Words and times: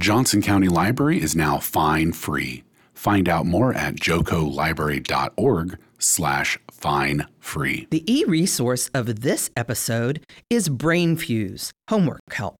Johnson 0.00 0.40
County 0.40 0.68
Library 0.68 1.20
is 1.20 1.34
now 1.34 1.58
fine 1.58 2.12
free. 2.12 2.62
Find 2.94 3.28
out 3.28 3.46
more 3.46 3.74
at 3.74 3.96
jocolibrary.org 3.96 5.78
slash 5.98 6.58
fine 6.70 7.26
free. 7.40 7.88
The 7.90 8.04
e 8.12 8.24
resource 8.24 8.88
of 8.94 9.22
this 9.22 9.50
episode 9.56 10.24
is 10.48 10.68
BrainFuse 10.68 11.70
Homework 11.90 12.20
Help. 12.30 12.56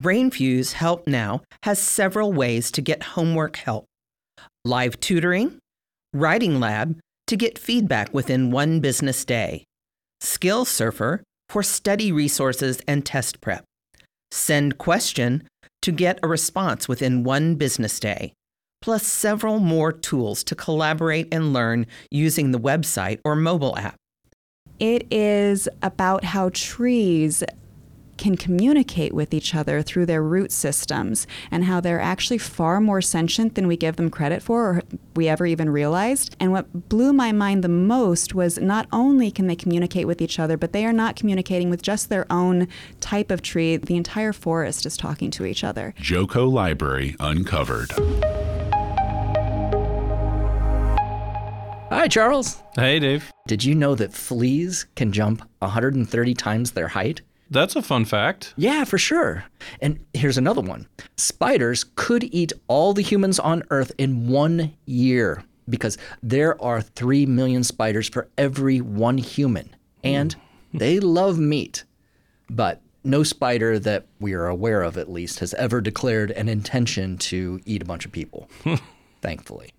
BrainFuse 0.00 0.72
Help 0.72 1.08
Now 1.08 1.42
has 1.64 1.82
several 1.82 2.32
ways 2.32 2.70
to 2.70 2.80
get 2.80 3.02
homework 3.02 3.56
help 3.56 3.86
live 4.64 5.00
tutoring, 5.00 5.58
writing 6.14 6.60
lab 6.60 6.98
to 7.26 7.36
get 7.36 7.58
feedback 7.58 8.14
within 8.14 8.50
one 8.50 8.78
business 8.78 9.24
day, 9.24 9.64
Skill 10.20 10.64
Surfer 10.64 11.22
for 11.48 11.62
study 11.62 12.12
resources 12.12 12.80
and 12.86 13.04
test 13.04 13.40
prep, 13.40 13.64
Send 14.30 14.78
Question 14.78 15.42
to 15.82 15.92
get 15.92 16.18
a 16.22 16.28
response 16.28 16.88
within 16.88 17.24
one 17.24 17.54
business 17.54 17.98
day, 18.00 18.32
plus 18.82 19.06
several 19.06 19.58
more 19.58 19.92
tools 19.92 20.44
to 20.44 20.54
collaborate 20.54 21.28
and 21.32 21.52
learn 21.52 21.86
using 22.10 22.50
the 22.50 22.60
website 22.60 23.20
or 23.24 23.36
mobile 23.36 23.76
app. 23.76 23.96
It 24.78 25.06
is 25.10 25.68
about 25.82 26.24
how 26.24 26.50
trees 26.54 27.42
can 28.20 28.36
communicate 28.36 29.12
with 29.12 29.34
each 29.34 29.54
other 29.54 29.82
through 29.82 30.06
their 30.06 30.22
root 30.22 30.52
systems 30.52 31.26
and 31.50 31.64
how 31.64 31.80
they're 31.80 32.00
actually 32.00 32.38
far 32.38 32.80
more 32.80 33.00
sentient 33.00 33.54
than 33.54 33.66
we 33.66 33.76
give 33.76 33.96
them 33.96 34.10
credit 34.10 34.42
for 34.42 34.60
or 34.60 34.82
we 35.16 35.26
ever 35.26 35.46
even 35.46 35.70
realized. 35.70 36.36
And 36.38 36.52
what 36.52 36.88
blew 36.90 37.12
my 37.14 37.32
mind 37.32 37.64
the 37.64 37.68
most 37.68 38.34
was 38.34 38.58
not 38.58 38.86
only 38.92 39.30
can 39.30 39.46
they 39.46 39.56
communicate 39.56 40.06
with 40.06 40.20
each 40.20 40.38
other, 40.38 40.58
but 40.58 40.72
they 40.72 40.84
are 40.84 40.92
not 40.92 41.16
communicating 41.16 41.70
with 41.70 41.82
just 41.82 42.10
their 42.10 42.30
own 42.30 42.68
type 43.00 43.30
of 43.30 43.40
tree. 43.40 43.78
The 43.78 43.96
entire 43.96 44.34
forest 44.34 44.84
is 44.84 44.98
talking 44.98 45.30
to 45.32 45.46
each 45.46 45.64
other. 45.64 45.94
Joco 45.98 46.50
Library 46.52 47.16
Uncovered. 47.20 47.90
Hi, 51.90 52.06
Charles. 52.06 52.62
Hey, 52.76 53.00
Dave. 53.00 53.32
Did 53.48 53.64
you 53.64 53.74
know 53.74 53.94
that 53.94 54.12
fleas 54.12 54.86
can 54.94 55.10
jump 55.10 55.42
130 55.58 56.34
times 56.34 56.70
their 56.70 56.88
height? 56.88 57.22
That's 57.50 57.74
a 57.74 57.82
fun 57.82 58.04
fact. 58.04 58.54
Yeah, 58.56 58.84
for 58.84 58.96
sure. 58.96 59.44
And 59.80 59.98
here's 60.14 60.38
another 60.38 60.60
one 60.60 60.86
spiders 61.16 61.84
could 61.96 62.24
eat 62.24 62.52
all 62.68 62.94
the 62.94 63.02
humans 63.02 63.38
on 63.38 63.64
Earth 63.70 63.92
in 63.98 64.28
one 64.28 64.74
year 64.86 65.44
because 65.68 65.98
there 66.22 66.60
are 66.62 66.80
3 66.80 67.26
million 67.26 67.64
spiders 67.64 68.08
for 68.08 68.28
every 68.38 68.80
one 68.80 69.18
human. 69.18 69.74
And 70.02 70.32
hmm. 70.32 70.78
they 70.78 71.00
love 71.00 71.38
meat. 71.38 71.84
But 72.48 72.80
no 73.04 73.22
spider 73.22 73.78
that 73.78 74.06
we 74.18 74.32
are 74.32 74.46
aware 74.46 74.82
of, 74.82 74.96
at 74.96 75.10
least, 75.10 75.40
has 75.40 75.54
ever 75.54 75.80
declared 75.80 76.30
an 76.32 76.48
intention 76.48 77.18
to 77.18 77.60
eat 77.64 77.82
a 77.82 77.86
bunch 77.86 78.04
of 78.04 78.12
people. 78.12 78.48
Thankfully. 79.22 79.72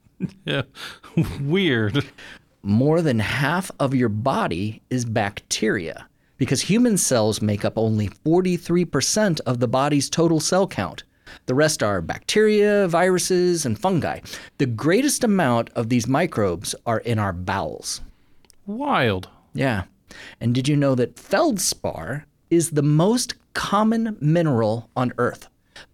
Yeah. 0.46 0.64
Weird. 1.42 2.06
More 2.64 3.02
than 3.02 3.20
half 3.20 3.72
of 3.80 3.96
your 3.96 4.10
body 4.10 4.82
is 4.90 5.04
bacteria 5.06 6.08
because 6.42 6.62
human 6.62 6.98
cells 6.98 7.40
make 7.40 7.64
up 7.64 7.78
only 7.78 8.10
43% 8.10 9.40
of 9.42 9.60
the 9.60 9.68
body's 9.68 10.10
total 10.10 10.40
cell 10.40 10.66
count. 10.66 11.04
The 11.46 11.54
rest 11.54 11.84
are 11.84 12.02
bacteria, 12.02 12.88
viruses, 12.88 13.64
and 13.64 13.78
fungi. 13.78 14.22
The 14.58 14.66
greatest 14.66 15.24
amount 15.24 15.70
of 15.76 15.90
these 15.90 16.08
microbes 16.08 16.74
are 16.84 16.98
in 17.02 17.20
our 17.20 17.32
bowels. 17.32 18.02
Wild. 18.66 19.30
Yeah. 19.54 19.84
And 20.40 20.56
did 20.56 20.68
you 20.68 20.76
know 20.76 20.96
that 20.96 21.20
feldspar 21.20 22.26
is 22.50 22.72
the 22.72 22.82
most 22.82 23.36
common 23.54 24.18
mineral 24.20 24.90
on 24.96 25.14
Earth? 25.20 25.48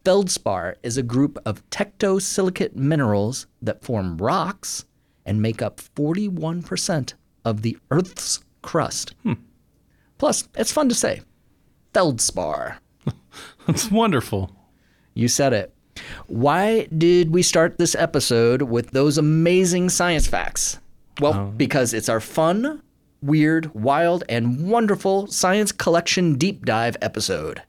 Feldspar 0.05 0.77
is 0.81 0.95
a 0.95 1.03
group 1.03 1.37
of 1.45 1.69
tectosilicate 1.71 2.73
minerals 2.73 3.47
that 3.61 3.83
form 3.83 4.15
rocks 4.15 4.85
and 5.25 5.41
make 5.41 5.61
up 5.61 5.81
41% 5.81 7.15
of 7.43 7.63
the 7.63 7.77
Earth's 7.91 8.45
crust. 8.61 9.13
Hmm. 9.23 9.33
Plus, 10.17 10.47
it's 10.55 10.71
fun 10.71 10.89
to 10.89 10.95
say. 10.95 11.21
Feldspar. 11.93 12.79
That's 13.67 13.91
wonderful. 13.91 14.51
You 15.13 15.27
said 15.27 15.53
it. 15.53 15.73
Why 16.27 16.85
did 16.85 17.33
we 17.33 17.41
start 17.41 17.77
this 17.77 17.95
episode 17.95 18.61
with 18.61 18.91
those 18.91 19.17
amazing 19.17 19.89
science 19.89 20.27
facts? 20.27 20.79
Well, 21.19 21.33
oh. 21.33 21.53
because 21.55 21.93
it's 21.93 22.09
our 22.09 22.19
fun, 22.19 22.83
weird, 23.21 23.73
wild, 23.73 24.23
and 24.29 24.69
wonderful 24.69 25.27
science 25.27 25.71
collection 25.71 26.35
deep 26.35 26.65
dive 26.65 26.97
episode. 27.01 27.63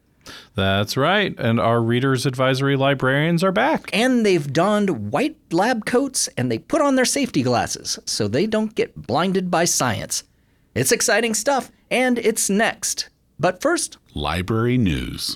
That's 0.54 0.96
right. 0.96 1.34
And 1.38 1.58
our 1.58 1.80
Reader's 1.80 2.26
Advisory 2.26 2.76
librarians 2.76 3.42
are 3.42 3.52
back. 3.52 3.88
And 3.92 4.26
they've 4.26 4.52
donned 4.52 5.10
white 5.10 5.36
lab 5.50 5.86
coats 5.86 6.28
and 6.36 6.50
they 6.50 6.58
put 6.58 6.82
on 6.82 6.96
their 6.96 7.04
safety 7.04 7.42
glasses 7.42 7.98
so 8.04 8.28
they 8.28 8.46
don't 8.46 8.74
get 8.74 9.06
blinded 9.06 9.50
by 9.50 9.64
science. 9.64 10.24
It's 10.78 10.92
exciting 10.92 11.34
stuff, 11.34 11.72
and 11.90 12.20
it's 12.20 12.48
next. 12.48 13.08
But 13.36 13.60
first, 13.60 13.98
Library 14.14 14.78
News. 14.78 15.34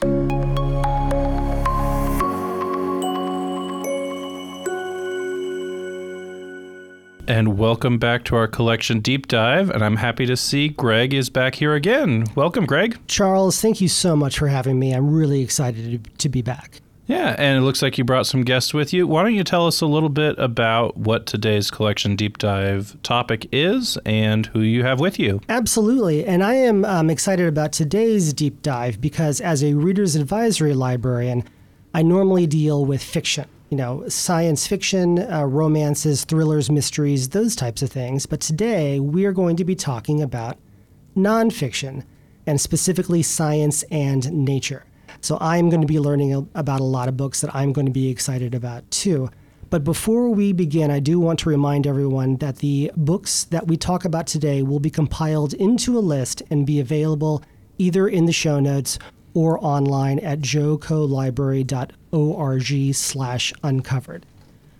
And 7.26 7.58
welcome 7.58 7.98
back 7.98 8.22
to 8.26 8.36
our 8.36 8.46
collection 8.46 9.00
deep 9.00 9.26
dive. 9.26 9.68
And 9.70 9.82
I'm 9.82 9.96
happy 9.96 10.26
to 10.26 10.36
see 10.36 10.68
Gregg 10.68 11.12
is 11.12 11.28
back 11.28 11.56
here 11.56 11.74
again. 11.74 12.24
Welcome, 12.36 12.64
Gregg. 12.64 13.00
Charles, 13.08 13.60
thank 13.60 13.80
you 13.80 13.88
so 13.88 14.14
much 14.14 14.38
for 14.38 14.46
having 14.46 14.78
me. 14.78 14.92
I'm 14.92 15.12
really 15.12 15.40
excited 15.40 16.04
to, 16.04 16.10
to 16.18 16.28
be 16.28 16.42
back. 16.42 16.80
Yeah, 17.12 17.36
and 17.36 17.58
it 17.58 17.60
looks 17.60 17.82
like 17.82 17.98
you 17.98 18.04
brought 18.04 18.26
some 18.26 18.42
guests 18.42 18.72
with 18.72 18.94
you. 18.94 19.06
Why 19.06 19.22
don't 19.22 19.34
you 19.34 19.44
tell 19.44 19.66
us 19.66 19.82
a 19.82 19.86
little 19.86 20.08
bit 20.08 20.34
about 20.38 20.96
what 20.96 21.26
today's 21.26 21.70
collection 21.70 22.16
deep 22.16 22.38
dive 22.38 22.96
topic 23.02 23.46
is 23.52 23.98
and 24.06 24.46
who 24.46 24.60
you 24.60 24.82
have 24.84 24.98
with 24.98 25.18
you? 25.18 25.42
Absolutely. 25.50 26.24
And 26.24 26.42
I 26.42 26.54
am 26.54 26.86
um, 26.86 27.10
excited 27.10 27.46
about 27.46 27.72
today's 27.72 28.32
deep 28.32 28.62
dive 28.62 28.98
because, 28.98 29.42
as 29.42 29.62
a 29.62 29.74
reader's 29.74 30.16
advisory 30.16 30.72
librarian, 30.72 31.44
I 31.92 32.00
normally 32.00 32.46
deal 32.46 32.86
with 32.86 33.02
fiction. 33.02 33.46
You 33.68 33.76
know, 33.76 34.08
science 34.08 34.66
fiction, 34.66 35.18
uh, 35.18 35.44
romances, 35.44 36.24
thrillers, 36.24 36.70
mysteries, 36.70 37.28
those 37.28 37.54
types 37.54 37.82
of 37.82 37.92
things. 37.92 38.24
But 38.24 38.40
today 38.40 39.00
we 39.00 39.26
are 39.26 39.32
going 39.32 39.56
to 39.56 39.66
be 39.66 39.74
talking 39.74 40.22
about 40.22 40.56
nonfiction 41.14 42.04
and 42.46 42.58
specifically 42.58 43.22
science 43.22 43.82
and 43.90 44.32
nature. 44.32 44.86
So 45.22 45.38
I'm 45.40 45.70
going 45.70 45.80
to 45.80 45.86
be 45.86 45.98
learning 45.98 46.50
about 46.54 46.80
a 46.80 46.84
lot 46.84 47.08
of 47.08 47.16
books 47.16 47.40
that 47.40 47.54
I'm 47.54 47.72
going 47.72 47.86
to 47.86 47.92
be 47.92 48.10
excited 48.10 48.54
about 48.54 48.90
too. 48.90 49.30
But 49.70 49.84
before 49.84 50.28
we 50.28 50.52
begin, 50.52 50.90
I 50.90 51.00
do 51.00 51.18
want 51.18 51.38
to 51.38 51.48
remind 51.48 51.86
everyone 51.86 52.36
that 52.36 52.58
the 52.58 52.92
books 52.94 53.44
that 53.44 53.68
we 53.68 53.78
talk 53.78 54.04
about 54.04 54.26
today 54.26 54.62
will 54.62 54.80
be 54.80 54.90
compiled 54.90 55.54
into 55.54 55.96
a 55.96 56.00
list 56.00 56.42
and 56.50 56.66
be 56.66 56.78
available 56.78 57.42
either 57.78 58.06
in 58.06 58.26
the 58.26 58.32
show 58.32 58.60
notes 58.60 58.98
or 59.32 59.58
online 59.64 60.18
at 60.18 60.40
jocolibrary.org 60.40 62.94
slash 62.94 63.52
uncovered. 63.62 64.26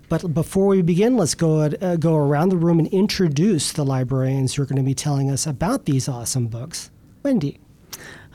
But 0.09 0.35
before 0.35 0.67
we 0.67 0.83
begin, 0.83 1.17
let's 1.17 1.35
go, 1.35 1.61
uh, 1.61 1.97
go 1.97 2.17
around 2.17 2.51
the 2.51 2.59
room 2.59 2.79
and 2.79 2.89
introduce 2.89 3.73
the 3.73 3.85
librarians 3.85 4.55
who 4.55 4.63
are 4.63 4.67
going 4.67 4.77
to 4.77 4.83
be 4.83 4.95
telling 4.95 5.31
us 5.31 5.47
about 5.47 5.87
these 5.87 6.07
awesome 6.07 6.49
books. 6.49 6.91
Wendy. 7.23 7.59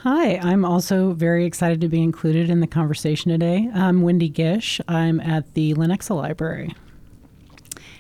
Hi, 0.10 0.38
I'm 0.38 0.64
also 0.64 1.12
very 1.12 1.44
excited 1.44 1.82
to 1.82 1.90
be 1.90 2.02
included 2.02 2.50
in 2.50 2.62
the 2.62 2.66
conversation 2.66 3.30
today. 3.30 3.70
I'm 3.74 4.04
Wendy 4.04 4.30
Gish. 4.30 4.80
I'm 4.88 5.20
at 5.20 5.54
the 5.54 5.74
Lenexa 5.74 6.16
Library. 6.16 6.74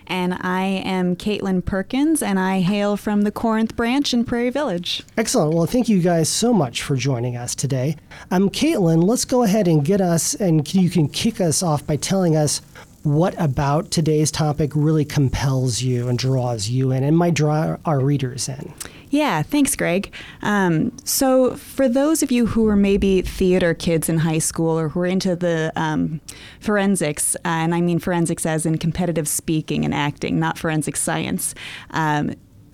And 0.07 0.35
I 0.35 0.63
am 0.85 1.17
Caitlin 1.17 1.65
Perkins, 1.65 2.23
and 2.23 2.39
I 2.39 2.61
hail 2.61 2.95
from 2.95 3.23
the 3.23 3.31
Corinth 3.31 3.75
branch 3.75 4.13
in 4.13 4.23
Prairie 4.23 4.51
Village. 4.51 5.03
Excellent. 5.17 5.53
Well, 5.53 5.65
thank 5.65 5.89
you 5.89 6.01
guys 6.01 6.29
so 6.29 6.53
much 6.53 6.81
for 6.81 6.95
joining 6.95 7.35
us 7.35 7.53
today. 7.53 7.97
Um, 8.31 8.49
Caitlin, 8.51 9.03
let's 9.03 9.25
go 9.25 9.43
ahead 9.43 9.67
and 9.67 9.83
get 9.83 9.99
us, 9.99 10.33
and 10.33 10.73
you 10.73 10.89
can 10.89 11.09
kick 11.09 11.41
us 11.41 11.61
off 11.61 11.85
by 11.85 11.97
telling 11.97 12.37
us 12.37 12.61
what 13.03 13.35
about 13.37 13.91
today's 13.91 14.31
topic 14.31 14.71
really 14.75 15.03
compels 15.03 15.81
you 15.81 16.07
and 16.07 16.17
draws 16.17 16.69
you 16.69 16.91
in 16.91 17.03
and 17.03 17.17
might 17.17 17.33
draw 17.33 17.75
our 17.83 17.99
readers 17.99 18.47
in. 18.47 18.73
Yeah, 19.09 19.41
thanks, 19.41 19.75
Gregg. 19.75 20.13
Um, 20.41 20.91
so, 21.05 21.55
for 21.55 21.87
those 21.87 22.21
of 22.21 22.31
you 22.31 22.47
who 22.47 22.67
are 22.67 22.75
maybe 22.75 23.21
theater 23.21 23.73
kids 23.73 24.09
in 24.09 24.19
high 24.19 24.39
school 24.39 24.77
or 24.77 24.89
who 24.89 24.99
are 25.01 25.05
into 25.05 25.35
the 25.35 25.71
um, 25.75 26.19
forensics, 26.59 27.35
uh, 27.37 27.39
and 27.45 27.73
I 27.73 27.81
mean 27.81 27.99
forensics 27.99 28.45
as 28.45 28.65
in 28.65 28.77
competitive 28.77 29.27
speaking 29.27 29.85
and 29.85 29.93
acting, 29.93 30.39
not 30.39 30.57
forensic 30.57 30.97
science, 30.97 31.55
um, 31.91 32.33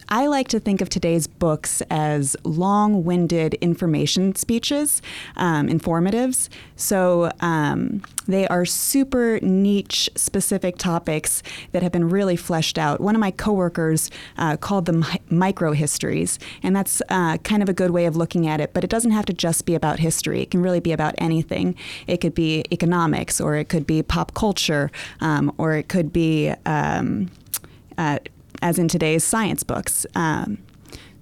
I 0.10 0.28
like 0.28 0.48
to 0.50 0.60
think 0.60 0.82
of 0.82 0.90
today's 0.90 1.28
books 1.28 1.82
as 1.90 2.36
long 2.44 3.04
winded 3.04 3.56
information 3.56 4.36
speeches, 4.36 5.02
um, 5.36 5.68
informatives. 5.68 6.50
So 6.76 7.32
um, 7.40 8.04
they 8.28 8.48
are 8.48 8.66
super 8.66 9.40
niche 9.42 10.10
specific 10.16 10.78
topics 10.78 11.44
that 11.72 11.84
have 11.84 11.92
been 11.92 12.10
really 12.10 12.36
fleshed 12.36 12.78
out. 12.78 13.02
One 13.02 13.16
of 13.16 13.20
my 13.20 13.32
coworkers 13.32 14.10
uh, 14.38 14.58
called 14.58 14.86
them 14.86 15.06
micro 15.30 15.72
histories, 15.74 16.40
and 16.62 16.76
that's 16.76 17.02
uh, 17.10 17.38
kind 17.38 17.64
of 17.64 17.70
a 17.70 17.74
good 17.74 17.92
way 17.92 18.06
of 18.06 18.16
looking 18.16 18.48
at 18.48 18.60
it, 18.60 18.74
but 18.74 18.84
it 18.84 18.90
doesn't 18.90 19.12
have 19.12 19.26
to 19.26 19.34
just 19.34 19.66
be 19.66 19.76
about 19.76 20.00
history. 20.00 20.42
It 20.42 20.52
can 20.52 20.62
really 20.62 20.80
be 20.80 20.92
about 20.92 21.16
anything. 21.18 21.76
It 22.08 22.18
could 22.18 22.36
be 22.36 22.66
economics, 22.72 23.40
or 23.40 23.56
it 23.56 23.70
could 23.70 23.88
be 23.88 24.04
pop 24.04 24.34
culture, 24.34 24.92
um, 25.22 25.54
or 25.58 25.74
it 25.74 25.88
could 25.88 26.12
be. 26.12 26.54
Um, 26.66 27.30
uh, 27.98 28.18
as 28.64 28.80
in 28.80 28.88
today's 28.88 29.24
science 29.24 29.62
books. 29.62 30.06
Um, 30.16 30.58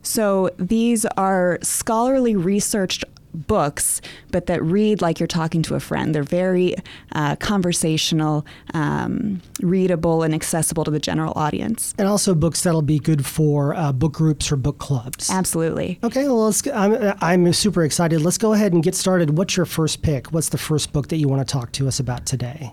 so 0.04 0.50
these 0.58 1.06
are 1.18 1.58
scholarly 1.62 2.36
researched 2.36 3.04
books, 3.34 4.02
but 4.30 4.46
that 4.48 4.62
read 4.62 5.02
like 5.02 5.20
you're 5.20 5.28
talking 5.28 5.62
to 5.64 5.76
a 5.76 5.80
friend. 5.80 6.14
They're 6.14 6.24
very 6.24 6.76
uh, 7.14 7.36
conversational, 7.38 8.46
um, 8.74 9.42
readable, 9.62 10.22
and 10.22 10.36
accessible 10.36 10.84
to 10.84 10.92
the 10.92 11.00
general 11.00 11.34
audience. 11.36 11.96
And 11.98 12.08
also 12.08 12.36
books 12.36 12.62
that'll 12.62 12.82
be 12.82 13.00
good 13.00 13.26
for 13.26 13.74
uh, 13.74 13.92
book 13.92 14.14
groups 14.14 14.52
or 14.52 14.56
book 14.56 14.80
clubs. 14.80 15.30
Absolutely. 15.30 16.00
Okay, 16.04 16.26
well, 16.26 16.46
let's. 16.46 16.66
I'm, 16.68 17.14
I'm 17.22 17.54
super 17.54 17.84
excited. 17.84 18.22
Let's 18.22 18.38
go 18.38 18.54
ahead 18.54 18.74
and 18.74 18.84
get 18.84 18.96
started. 18.96 19.38
What's 19.38 19.58
your 19.58 19.66
first 19.66 20.02
pick? 20.02 20.28
What's 20.28 20.50
the 20.50 20.58
first 20.58 20.92
book 20.94 21.08
that 21.08 21.18
you 21.18 21.28
want 21.28 21.48
to 21.48 21.52
talk 21.52 21.72
to 21.74 21.88
us 21.88 22.00
about 22.00 22.26
today? 22.26 22.72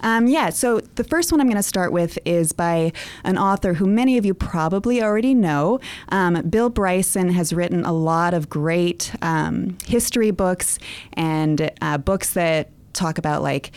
Um, 0.00 0.26
yeah, 0.26 0.50
so 0.50 0.80
the 0.96 1.04
first 1.04 1.32
one 1.32 1.40
I'm 1.40 1.46
going 1.46 1.56
to 1.56 1.62
start 1.62 1.92
with 1.92 2.18
is 2.24 2.52
by 2.52 2.92
an 3.24 3.38
author 3.38 3.74
who 3.74 3.86
many 3.86 4.18
of 4.18 4.24
you 4.24 4.34
probably 4.34 5.02
already 5.02 5.34
know. 5.34 5.80
Um, 6.08 6.42
Bill 6.48 6.70
Bryson 6.70 7.30
has 7.30 7.52
written 7.52 7.84
a 7.84 7.92
lot 7.92 8.34
of 8.34 8.48
great 8.48 9.12
um, 9.22 9.76
history 9.86 10.30
books 10.30 10.78
and 11.14 11.70
uh, 11.80 11.98
books 11.98 12.32
that 12.34 12.70
talk 12.92 13.18
about 13.18 13.42
like 13.42 13.72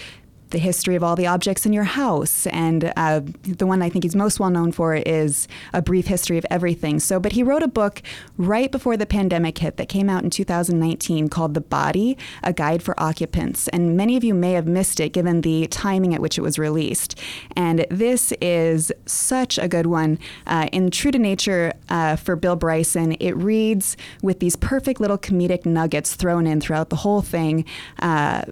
the 0.53 0.59
history 0.59 0.95
of 0.95 1.03
all 1.03 1.17
the 1.17 1.27
objects 1.27 1.65
in 1.65 1.73
your 1.73 1.83
house. 1.83 2.47
And 2.47 2.93
uh, 2.95 3.21
the 3.41 3.67
one 3.67 3.81
I 3.81 3.89
think 3.89 4.05
he's 4.05 4.15
most 4.15 4.39
well 4.39 4.49
known 4.49 4.71
for 4.71 4.95
is 4.95 5.47
A 5.73 5.81
Brief 5.81 6.07
History 6.07 6.37
of 6.37 6.45
Everything. 6.49 6.99
So, 6.99 7.19
but 7.19 7.33
he 7.33 7.43
wrote 7.43 7.63
a 7.63 7.67
book 7.67 8.01
right 8.37 8.71
before 8.71 8.95
the 8.95 9.05
pandemic 9.05 9.57
hit 9.57 9.75
that 9.77 9.89
came 9.89 10.09
out 10.09 10.23
in 10.23 10.29
2019 10.29 11.27
called 11.27 11.53
The 11.53 11.61
Body 11.61 12.17
A 12.43 12.53
Guide 12.53 12.81
for 12.81 12.97
Occupants. 12.99 13.67
And 13.69 13.97
many 13.97 14.15
of 14.15 14.23
you 14.23 14.33
may 14.33 14.53
have 14.53 14.67
missed 14.67 14.99
it 14.99 15.09
given 15.09 15.41
the 15.41 15.67
timing 15.67 16.13
at 16.13 16.21
which 16.21 16.37
it 16.37 16.41
was 16.41 16.57
released. 16.57 17.19
And 17.55 17.85
this 17.89 18.31
is 18.39 18.91
such 19.05 19.57
a 19.57 19.67
good 19.67 19.87
one. 19.87 20.19
Uh, 20.47 20.69
in 20.71 20.91
true 20.91 21.11
to 21.11 21.19
nature 21.19 21.73
uh, 21.89 22.15
for 22.15 22.35
Bill 22.35 22.55
Bryson, 22.55 23.13
it 23.13 23.31
reads 23.31 23.97
with 24.21 24.39
these 24.39 24.55
perfect 24.55 25.01
little 25.01 25.17
comedic 25.17 25.65
nuggets 25.65 26.15
thrown 26.15 26.45
in 26.45 26.61
throughout 26.61 26.89
the 26.89 26.97
whole 26.97 27.21
thing, 27.21 27.65
uh, 27.99 28.43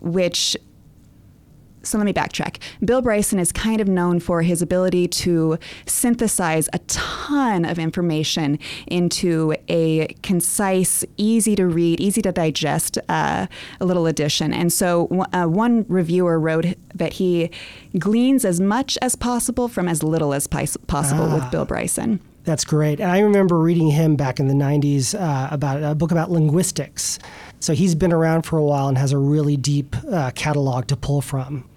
which 0.00 0.56
so 1.88 1.98
let 1.98 2.04
me 2.04 2.12
backtrack. 2.12 2.58
Bill 2.84 3.02
Bryson 3.02 3.38
is 3.38 3.52
kind 3.52 3.80
of 3.80 3.88
known 3.88 4.20
for 4.20 4.42
his 4.42 4.62
ability 4.62 5.08
to 5.08 5.58
synthesize 5.86 6.68
a 6.72 6.78
ton 6.80 7.64
of 7.64 7.78
information 7.78 8.58
into 8.86 9.54
a 9.68 10.08
concise, 10.22 11.04
easy 11.16 11.56
to 11.56 11.66
read, 11.66 12.00
easy 12.00 12.22
to 12.22 12.32
digest 12.32 12.98
uh, 13.08 13.46
a 13.80 13.84
little 13.84 14.06
edition. 14.06 14.52
And 14.52 14.72
so 14.72 15.26
uh, 15.32 15.46
one 15.46 15.84
reviewer 15.88 16.38
wrote 16.38 16.66
that 16.94 17.14
he 17.14 17.50
gleans 17.98 18.44
as 18.44 18.60
much 18.60 18.98
as 19.00 19.16
possible 19.16 19.68
from 19.68 19.88
as 19.88 20.02
little 20.02 20.34
as 20.34 20.46
possible 20.46 21.24
ah. 21.24 21.34
with 21.34 21.50
Bill 21.50 21.64
Bryson. 21.64 22.20
That's 22.48 22.64
great. 22.64 22.98
And 22.98 23.10
I 23.10 23.18
remember 23.18 23.58
reading 23.58 23.90
him 23.90 24.16
back 24.16 24.40
in 24.40 24.48
the 24.48 24.54
90s 24.54 25.14
uh, 25.14 25.48
about 25.50 25.82
a 25.82 25.94
book 25.94 26.10
about 26.10 26.30
linguistics. 26.30 27.18
So 27.60 27.74
he's 27.74 27.94
been 27.94 28.10
around 28.10 28.42
for 28.42 28.56
a 28.56 28.64
while 28.64 28.88
and 28.88 28.96
has 28.96 29.12
a 29.12 29.18
really 29.18 29.58
deep 29.58 29.94
uh, 30.10 30.30
catalog 30.34 30.86
to 30.86 30.96
pull 30.96 31.20
from. 31.20 31.68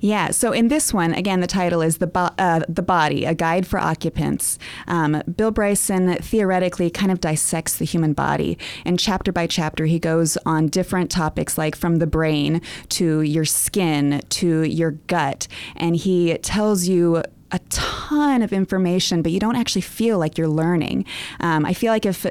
Yeah. 0.00 0.30
So 0.30 0.52
in 0.52 0.68
this 0.68 0.92
one, 0.92 1.14
again, 1.14 1.40
the 1.40 1.46
title 1.46 1.80
is 1.80 1.98
the 1.98 2.06
Bo- 2.06 2.34
uh, 2.38 2.60
the 2.68 2.82
body, 2.82 3.24
a 3.24 3.34
guide 3.34 3.66
for 3.66 3.78
occupants. 3.78 4.58
Um, 4.86 5.22
Bill 5.36 5.50
Bryson 5.50 6.16
theoretically 6.16 6.90
kind 6.90 7.10
of 7.10 7.20
dissects 7.20 7.76
the 7.76 7.86
human 7.86 8.12
body, 8.12 8.58
and 8.84 8.98
chapter 9.00 9.32
by 9.32 9.46
chapter, 9.46 9.86
he 9.86 9.98
goes 9.98 10.36
on 10.44 10.68
different 10.68 11.10
topics, 11.10 11.56
like 11.56 11.74
from 11.74 11.96
the 11.96 12.06
brain 12.06 12.60
to 12.90 13.22
your 13.22 13.44
skin 13.44 14.20
to 14.28 14.62
your 14.62 14.92
gut, 14.92 15.48
and 15.76 15.96
he 15.96 16.36
tells 16.38 16.86
you 16.86 17.22
a 17.52 17.58
ton 17.70 18.42
of 18.42 18.52
information, 18.52 19.22
but 19.22 19.32
you 19.32 19.40
don't 19.40 19.56
actually 19.56 19.80
feel 19.80 20.18
like 20.18 20.36
you're 20.36 20.48
learning. 20.48 21.04
Um, 21.40 21.64
I 21.64 21.72
feel 21.72 21.92
like 21.92 22.04
if 22.04 22.26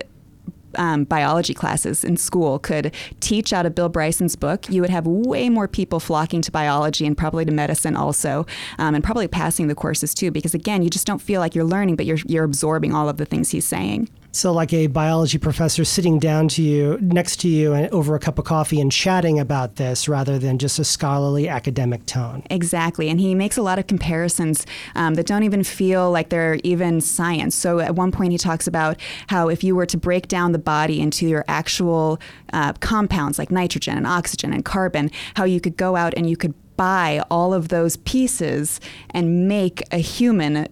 um, 0.77 1.03
biology 1.03 1.53
classes 1.53 2.03
in 2.03 2.17
school 2.17 2.59
could 2.59 2.93
teach 3.19 3.53
out 3.53 3.65
of 3.65 3.75
Bill 3.75 3.89
Bryson's 3.89 4.35
book, 4.35 4.69
you 4.69 4.81
would 4.81 4.89
have 4.89 5.05
way 5.05 5.49
more 5.49 5.67
people 5.67 5.99
flocking 5.99 6.41
to 6.41 6.51
biology 6.51 7.05
and 7.05 7.17
probably 7.17 7.45
to 7.45 7.51
medicine 7.51 7.95
also, 7.95 8.45
um, 8.77 8.95
and 8.95 9.03
probably 9.03 9.27
passing 9.27 9.67
the 9.67 9.75
courses 9.75 10.13
too, 10.13 10.31
because 10.31 10.53
again, 10.53 10.81
you 10.81 10.89
just 10.89 11.07
don't 11.07 11.21
feel 11.21 11.39
like 11.39 11.55
you're 11.55 11.65
learning, 11.65 11.95
but 11.95 12.05
you're, 12.05 12.19
you're 12.25 12.43
absorbing 12.43 12.93
all 12.93 13.09
of 13.09 13.17
the 13.17 13.25
things 13.25 13.51
he's 13.51 13.65
saying. 13.65 14.09
So, 14.35 14.51
like 14.51 14.73
a 14.73 14.87
biology 14.87 15.37
professor 15.37 15.85
sitting 15.85 16.19
down 16.19 16.49
to 16.49 16.61
you, 16.61 16.97
next 16.99 17.37
to 17.37 17.47
you, 17.47 17.71
and 17.71 17.89
over 17.93 18.15
a 18.15 18.19
cup 18.19 18.37
of 18.37 18.43
coffee 18.43 18.81
and 18.81 18.91
chatting 18.91 19.39
about 19.39 19.77
this 19.77 20.09
rather 20.09 20.37
than 20.37 20.59
just 20.59 20.77
a 20.77 20.83
scholarly 20.83 21.47
academic 21.47 22.05
tone. 22.05 22.43
Exactly. 22.49 23.07
And 23.07 23.17
he 23.17 23.33
makes 23.33 23.55
a 23.55 23.61
lot 23.61 23.79
of 23.79 23.87
comparisons 23.87 24.65
um, 24.93 25.13
that 25.13 25.25
don't 25.25 25.43
even 25.43 25.63
feel 25.63 26.11
like 26.11 26.27
they're 26.27 26.59
even 26.65 26.99
science. 26.99 27.55
So, 27.55 27.79
at 27.79 27.95
one 27.95 28.11
point, 28.11 28.33
he 28.33 28.37
talks 28.37 28.67
about 28.67 28.99
how 29.27 29.47
if 29.47 29.63
you 29.63 29.73
were 29.73 29.85
to 29.85 29.97
break 29.97 30.27
down 30.27 30.51
the 30.51 30.59
body 30.59 30.99
into 30.99 31.25
your 31.25 31.45
actual 31.47 32.19
uh, 32.51 32.73
compounds 32.73 33.39
like 33.39 33.51
nitrogen 33.51 33.95
and 33.95 34.05
oxygen 34.05 34.51
and 34.51 34.65
carbon, 34.65 35.11
how 35.35 35.45
you 35.45 35.61
could 35.61 35.77
go 35.77 35.95
out 35.95 36.13
and 36.17 36.29
you 36.29 36.35
could 36.35 36.53
buy 36.75 37.23
all 37.31 37.53
of 37.53 37.69
those 37.69 37.95
pieces 37.97 38.81
and 39.11 39.47
make 39.47 39.81
a 39.91 39.97
human 39.97 40.67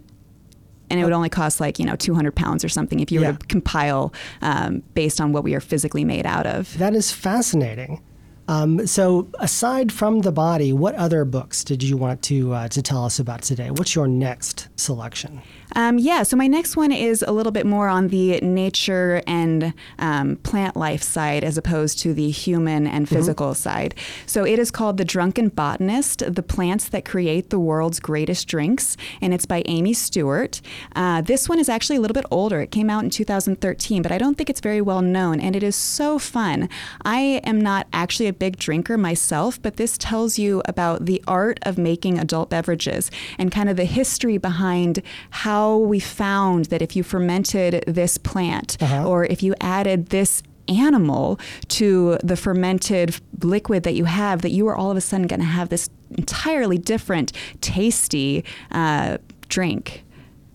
and 0.94 1.02
it 1.02 1.04
would 1.04 1.14
only 1.14 1.30
cost 1.30 1.60
like 1.60 1.80
you 1.80 1.86
know 1.86 1.96
200 1.96 2.36
pounds 2.36 2.64
or 2.64 2.70
something 2.70 3.00
if 3.00 3.12
you 3.12 3.20
were 3.20 3.26
yeah. 3.26 3.32
to 3.32 3.46
compile 3.48 4.14
um, 4.44 4.84
based 4.94 5.20
on 5.20 5.32
what 5.32 5.44
we 5.44 5.56
are 5.56 5.60
physically 5.60 6.06
made 6.06 6.28
out 6.28 6.46
of. 6.46 6.78
That 6.78 6.94
is 6.94 7.12
fascinating. 7.12 8.00
Um, 8.48 8.86
so, 8.86 9.28
aside 9.40 9.92
from 9.92 10.22
the 10.22 10.32
body, 10.32 10.72
what 10.72 10.94
other 10.96 11.26
books 11.26 11.64
did 11.64 11.82
you 11.82 11.98
want 11.98 12.22
to 12.24 12.54
uh, 12.54 12.68
to 12.68 12.82
tell 12.84 13.06
us 13.06 13.18
about 13.18 13.42
today? 13.42 13.72
What's 13.72 13.96
your 13.96 14.08
next 14.08 14.68
selection? 14.76 15.42
Um, 15.74 15.98
yeah, 15.98 16.24
so 16.24 16.38
my 16.38 16.48
next 16.48 16.78
one 16.78 16.92
is 16.92 17.24
a 17.28 17.32
little 17.32 17.52
bit 17.52 17.66
more 17.66 17.88
on 17.88 18.10
the 18.10 18.40
nature 18.42 19.22
and 19.26 19.74
um, 20.00 20.38
plant 20.38 20.76
life 20.76 21.02
side 21.02 21.44
as 21.44 21.58
opposed 21.58 22.00
to 22.00 22.14
the 22.14 22.30
human 22.30 22.86
and 22.88 23.06
mm-hmm. 23.06 23.16
physical 23.16 23.48
mm-hmm. 23.48 23.70
side. 23.70 23.96
So 24.26 24.46
it 24.46 24.60
is 24.60 24.72
called 24.72 24.98
The 24.98 25.06
Drunken 25.06 25.50
Botanist 25.50 26.24
The 26.34 26.44
Plants 26.44 26.90
That 26.90 27.06
Create 27.06 27.50
the 27.50 27.60
World's 27.60 28.00
Greatest 28.00 28.48
Drinks, 28.48 28.98
and 29.22 29.34
it's 29.34 29.46
by 29.46 29.64
Amy 29.66 29.94
Stewart. 29.94 30.62
Uh, 30.96 31.22
this 31.22 31.50
one 31.50 31.60
is 31.60 31.70
actually 31.70 31.98
a 31.98 32.02
little 32.02 32.14
bit 32.14 32.26
older. 32.30 32.62
It 32.62 32.72
came 32.72 32.90
out 32.90 33.04
in 33.04 33.10
2013, 33.10 34.02
but 34.02 34.12
I 34.12 34.18
don't 34.18 34.36
think 34.36 34.50
it's 34.50 34.62
very 34.62 34.82
well 34.82 35.02
known, 35.02 35.40
and 35.40 35.56
it 35.56 35.64
is 35.64 35.76
so 35.76 36.20
fun. 36.20 36.70
I 37.04 37.42
am 37.44 37.60
not 37.60 37.88
actually 37.92 38.28
a 38.28 38.34
big 38.34 38.58
drinker 38.58 38.98
myself, 38.98 39.62
but 39.62 39.78
this 39.78 39.98
tells 39.98 40.38
you 40.38 40.62
about 40.66 41.06
the 41.06 41.24
art 41.28 41.60
of 41.64 41.78
making 41.78 42.20
adult 42.20 42.50
beverages 42.50 43.10
and 43.38 43.52
kind 43.52 43.70
of 43.70 43.78
the 43.78 43.86
history 43.86 44.38
behind 44.38 45.02
how 45.30 45.63
we 45.72 46.00
found 46.00 46.66
that 46.66 46.82
if 46.82 46.96
you 46.96 47.04
fermented 47.04 47.84
this 47.88 48.18
plant 48.18 48.78
uh-huh. 48.82 49.08
or 49.08 49.26
if 49.26 49.44
you 49.44 49.54
added 49.62 50.08
this 50.08 50.44
animal 50.68 51.40
to 51.68 52.18
the 52.24 52.38
fermented 52.38 53.20
liquid 53.42 53.84
that 53.84 53.94
you 53.94 54.06
have, 54.06 54.42
that 54.42 54.52
you 54.52 54.68
are 54.68 54.76
all 54.76 54.92
of 54.92 54.98
a 54.98 55.02
sudden 55.02 55.28
going 55.28 55.40
to 55.40 55.46
have 55.46 55.70
this 55.70 55.90
entirely 56.12 56.78
different, 56.78 57.32
tasty 57.62 58.46
uh, 58.72 59.18
drink. 59.50 60.03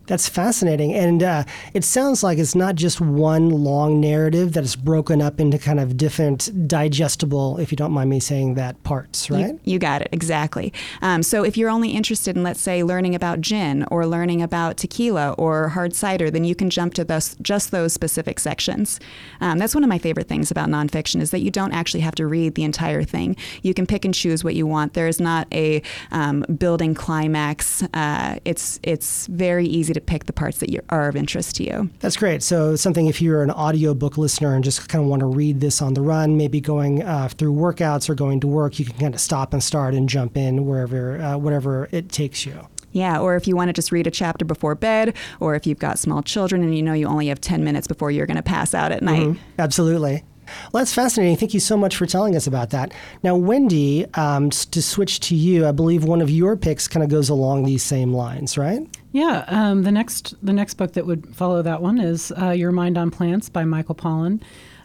That's 0.09 0.27
fascinating. 0.27 0.95
And 0.95 1.23
uh, 1.23 1.45
it 1.75 1.85
sounds 1.85 2.23
like 2.23 2.39
it's 2.39 2.55
not 2.55 2.75
just 2.75 2.99
one 2.99 3.51
long 3.51 4.01
narrative 4.01 4.55
that 4.55 4.65
is 4.65 4.75
broken 4.75 5.21
up 5.21 5.39
into 5.39 5.59
kind 5.59 5.79
of 5.79 5.99
different 5.99 6.67
digestible, 6.67 7.59
if 7.59 7.71
you 7.71 7.77
don't 7.77 7.93
mind 7.93 8.09
me 8.09 8.19
saying 8.19 8.55
that, 8.55 8.83
parts, 8.85 9.31
right? 9.31 9.49
You, 9.49 9.61
you 9.65 9.79
got 9.79 10.01
it, 10.01 10.09
exactly. 10.11 10.73
Um, 11.03 11.23
so 11.23 11.45
if 11.45 11.59
you're 11.59 11.69
only 11.69 11.91
interested 11.91 12.37
in, 12.37 12.43
let's 12.43 12.61
say, 12.61 12.83
learning 12.83 13.15
about 13.15 13.43
gin 13.43 13.85
or 13.91 14.07
learning 14.07 14.41
about 14.41 14.79
tequila 14.79 15.33
or 15.33 15.69
hard 15.69 15.95
cider, 15.95 16.31
then 16.31 16.43
you 16.43 16.55
can 16.55 16.71
jump 16.71 16.95
to 16.95 17.05
those, 17.05 17.37
just 17.43 17.71
those 17.71 17.93
specific 17.93 18.41
sections. 18.41 18.99
Um, 19.43 19.59
that's 19.59 19.75
one 19.75 19.85
of 19.85 19.91
my 19.91 19.99
favorite 19.99 20.27
things 20.27 20.51
about 20.51 20.71
nonfiction 20.71 21.21
is 21.21 21.33
that 21.33 21.41
you 21.41 21.51
don't 21.51 21.73
actually 21.73 22.01
have 22.01 22.15
to 22.15 22.27
read 22.27 22.55
the 22.55 22.65
entire 22.65 23.03
thing. 23.03 23.37
You 23.61 23.75
can 23.75 23.87
pick 23.87 24.07
and 24.07 24.15
choose 24.15 24.43
what 24.43 24.55
you 24.55 24.67
want. 24.67 24.95
There 24.95 25.07
is 25.07 25.21
not 25.21 25.47
a 25.53 25.83
um, 26.13 26.47
building 26.57 26.95
climax. 26.95 27.83
Uh, 27.93 28.39
it's, 28.47 28.81
it's 28.83 29.27
very 29.27 29.67
easy 29.67 29.93
to 29.93 29.98
to 29.99 30.05
pick 30.05 30.25
the 30.25 30.33
parts 30.33 30.59
that 30.59 30.71
are 30.89 31.09
of 31.09 31.17
interest 31.17 31.57
to 31.57 31.65
you. 31.65 31.91
That's 32.01 32.17
great. 32.17 32.43
So 32.43 32.77
something 32.77 33.07
if 33.07 33.21
you're 33.21 33.43
an 33.43 33.51
audiobook 33.51 34.19
listener 34.19 34.55
and 34.55 34.65
just 34.65 34.89
kind 34.89 35.03
of 35.03 35.11
want 35.11 35.21
to 35.21 35.27
read 35.27 35.61
this 35.61 35.83
on 35.83 35.95
the 35.95 36.03
run, 36.03 36.37
maybe 36.37 36.61
going 36.61 37.03
uh, 37.03 37.29
through 37.29 37.53
workouts 37.53 38.09
or 38.09 38.15
going 38.15 38.41
to 38.41 38.47
work, 38.47 38.79
you 38.79 38.85
can 38.85 38.97
kind 38.99 39.15
of 39.15 39.21
stop 39.21 39.53
and 39.53 39.63
start 39.63 39.95
and 39.95 40.09
jump 40.09 40.37
in 40.37 40.67
wherever, 40.67 41.21
uh, 41.21 41.37
whatever 41.37 41.89
it 41.93 42.11
takes 42.11 42.47
you. 42.47 42.67
Yeah, 42.93 43.21
or 43.21 43.37
if 43.37 43.47
you 43.47 43.55
want 43.55 43.69
to 43.69 43.73
just 43.73 43.93
read 43.93 44.07
a 44.07 44.11
chapter 44.11 44.45
before 44.45 44.75
bed, 44.75 45.15
or 45.41 45.55
if 45.55 45.67
you've 45.67 45.79
got 45.79 45.99
small 45.99 46.23
children 46.23 46.63
and 46.63 46.75
you 46.75 46.83
know 46.83 46.95
you 46.95 47.07
only 47.07 47.29
have 47.29 47.41
10 47.41 47.63
minutes 47.63 47.87
before 47.87 48.11
you're 48.11 48.27
going 48.27 48.37
to 48.37 48.43
pass 48.43 48.75
out 48.75 48.93
at 48.93 49.03
night. 49.03 49.37
Absolutely. 49.59 50.25
Well, 50.73 50.81
that's 50.81 50.95
fascinating. 50.95 51.37
Thank 51.37 51.55
you 51.55 51.61
so 51.61 51.77
much 51.77 51.97
for 51.97 52.07
telling 52.07 52.35
us 52.35 52.47
about 52.47 52.71
that. 52.71 52.93
Now, 53.23 53.37
Wendy, 53.37 54.07
um, 54.15 54.51
to 54.51 54.83
switch 54.83 55.21
to 55.21 55.35
you, 55.35 55.67
I 55.67 55.73
believe 55.73 56.05
one 56.05 56.23
of 56.23 56.31
your 56.31 56.57
picks 56.57 56.89
kind 56.89 57.05
of 57.05 57.11
goes 57.11 57.29
along 57.29 57.65
these 57.65 57.83
same 57.83 58.15
lines, 58.15 58.57
right? 58.57 58.81
Yeah, 59.11 59.45
um, 59.49 59.83
the 59.85 59.93
next 59.93 60.35
the 60.45 60.53
next 60.53 60.75
book 60.75 60.93
that 60.93 61.07
would 61.07 61.35
follow 61.35 61.63
that 61.63 61.81
one 61.81 61.99
is 61.99 62.33
uh, 62.41 62.51
Your 62.51 62.73
Mind 62.73 62.99
on 62.99 63.11
Plants 63.11 63.49
by 63.49 63.65
Michael 63.65 63.95
Pollan. 63.95 64.43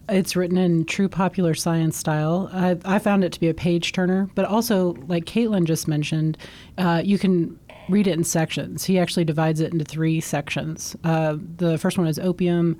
It's 0.10 0.36
written 0.36 0.58
in 0.58 0.86
true 0.86 1.08
popular 1.08 1.54
science 1.54 1.98
style. 1.98 2.50
I, 2.52 2.78
I 2.84 3.00
found 3.00 3.24
it 3.24 3.32
to 3.34 3.40
be 3.40 3.48
a 3.48 3.54
page 3.54 3.94
turner, 3.94 4.30
but 4.36 4.46
also, 4.46 4.94
like 5.08 5.26
Caitlin 5.26 5.66
just 5.66 5.88
mentioned, 5.88 6.38
uh, 6.78 7.02
you 7.04 7.18
can 7.18 7.58
read 7.90 8.08
it 8.08 8.12
in 8.12 8.24
sections. 8.24 8.84
He 8.86 9.00
actually 9.00 9.24
divides 9.26 9.60
it 9.60 9.72
into 9.72 9.86
three 9.86 10.20
sections. 10.20 10.96
Uh, 11.04 11.38
the 11.58 11.78
first 11.78 11.98
one 11.98 12.08
is 12.08 12.20
opium, 12.20 12.78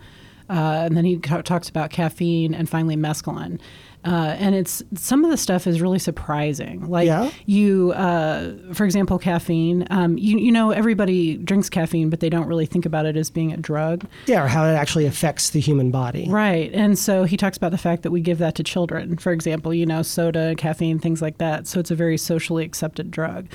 uh, 0.50 0.84
and 0.86 0.98
then 0.98 1.06
he 1.06 1.18
ca- 1.18 1.42
talks 1.42 1.70
about 1.70 1.92
caffeine, 1.92 2.54
and 2.54 2.70
finally 2.70 2.98
mescaline. 2.98 3.60
Uh, 4.06 4.36
and 4.38 4.54
it's 4.56 4.84
some 4.96 5.24
of 5.24 5.32
the 5.32 5.38
stuff 5.38 5.66
is 5.66 5.82
really 5.82 6.00
surprising. 6.00 6.90
Like 6.90 7.08
Yeah? 7.08 7.32
you, 7.46 7.92
uh, 7.94 8.54
for 8.74 8.84
example, 8.86 9.18
caffeine. 9.18 9.88
Um, 9.90 10.18
you, 10.18 10.38
you 10.38 10.52
know, 10.52 10.72
everybody 10.72 11.38
drinks 11.38 11.70
caffeine, 11.70 12.10
but 12.10 12.20
they 12.20 12.30
don't 12.30 12.48
really 12.48 12.66
think 12.66 12.86
about 12.86 13.06
it 13.06 13.16
as 13.16 13.30
being 13.30 13.54
a 13.54 13.58
drug. 13.58 14.06
Yeah, 14.26 14.44
or 14.44 14.48
how 14.48 14.66
it 14.66 14.74
actually 14.74 15.06
affects 15.06 15.52
the 15.52 15.60
human 15.60 15.92
body. 15.92 16.28
Right. 16.30 16.72
And 16.74 16.98
so 17.00 17.24
he 17.24 17.38
talks 17.38 17.58
about 17.58 17.72
the 17.72 17.78
fact 17.78 18.04
that 18.04 18.12
we 18.12 18.22
give 18.22 18.40
that 18.40 18.56
to 18.56 18.64
children, 18.64 19.18
for 19.18 19.32
example, 19.32 19.74
you 19.74 19.86
know, 19.86 20.02
soda, 20.02 20.56
caffeine, 20.56 21.00
things 21.00 21.22
like 21.22 21.38
that. 21.38 21.68
So 21.68 21.80
it's 21.80 21.92
a 21.92 21.96
very 21.96 22.18
socially 22.18 22.66
accepted 22.66 23.10
drug. 23.12 23.48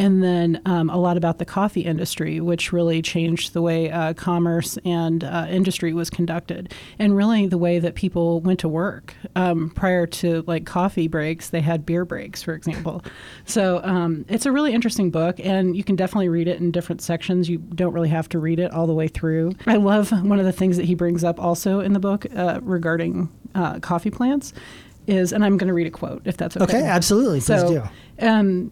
And 0.00 0.22
then 0.22 0.62
um, 0.64 0.88
a 0.88 0.96
lot 0.96 1.18
about 1.18 1.38
the 1.38 1.44
coffee 1.44 1.82
industry, 1.82 2.40
which 2.40 2.72
really 2.72 3.02
changed 3.02 3.52
the 3.52 3.60
way 3.60 3.90
uh, 3.90 4.14
commerce 4.14 4.78
and 4.82 5.22
uh, 5.22 5.46
industry 5.50 5.92
was 5.92 6.08
conducted, 6.08 6.72
and 6.98 7.14
really 7.14 7.46
the 7.46 7.58
way 7.58 7.78
that 7.80 7.94
people 7.96 8.40
went 8.40 8.60
to 8.60 8.68
work. 8.68 9.14
Um, 9.36 9.68
prior 9.68 10.06
to 10.06 10.42
like 10.46 10.64
coffee 10.64 11.06
breaks, 11.06 11.50
they 11.50 11.60
had 11.60 11.84
beer 11.84 12.06
breaks, 12.06 12.42
for 12.42 12.54
example. 12.54 13.04
So 13.44 13.80
um, 13.84 14.24
it's 14.28 14.46
a 14.46 14.52
really 14.52 14.72
interesting 14.72 15.10
book, 15.10 15.38
and 15.38 15.76
you 15.76 15.84
can 15.84 15.96
definitely 15.96 16.30
read 16.30 16.48
it 16.48 16.60
in 16.60 16.70
different 16.70 17.02
sections. 17.02 17.50
You 17.50 17.58
don't 17.58 17.92
really 17.92 18.08
have 18.08 18.26
to 18.30 18.38
read 18.38 18.58
it 18.58 18.72
all 18.72 18.86
the 18.86 18.94
way 18.94 19.06
through. 19.08 19.52
I 19.66 19.76
love 19.76 20.10
one 20.24 20.38
of 20.38 20.46
the 20.46 20.52
things 20.52 20.78
that 20.78 20.86
he 20.86 20.94
brings 20.94 21.24
up 21.24 21.38
also 21.38 21.80
in 21.80 21.92
the 21.92 22.00
book 22.00 22.24
uh, 22.34 22.60
regarding 22.62 23.28
uh, 23.54 23.80
coffee 23.80 24.10
plants 24.10 24.54
is, 25.06 25.32
and 25.32 25.44
I'm 25.44 25.56
going 25.58 25.68
to 25.68 25.74
read 25.74 25.86
a 25.88 25.90
quote 25.90 26.22
if 26.24 26.36
that's 26.36 26.56
okay. 26.56 26.78
Okay, 26.78 26.86
absolutely. 26.86 27.40
Please 27.40 27.46
So, 27.46 27.68
do. 28.18 28.26
um, 28.26 28.70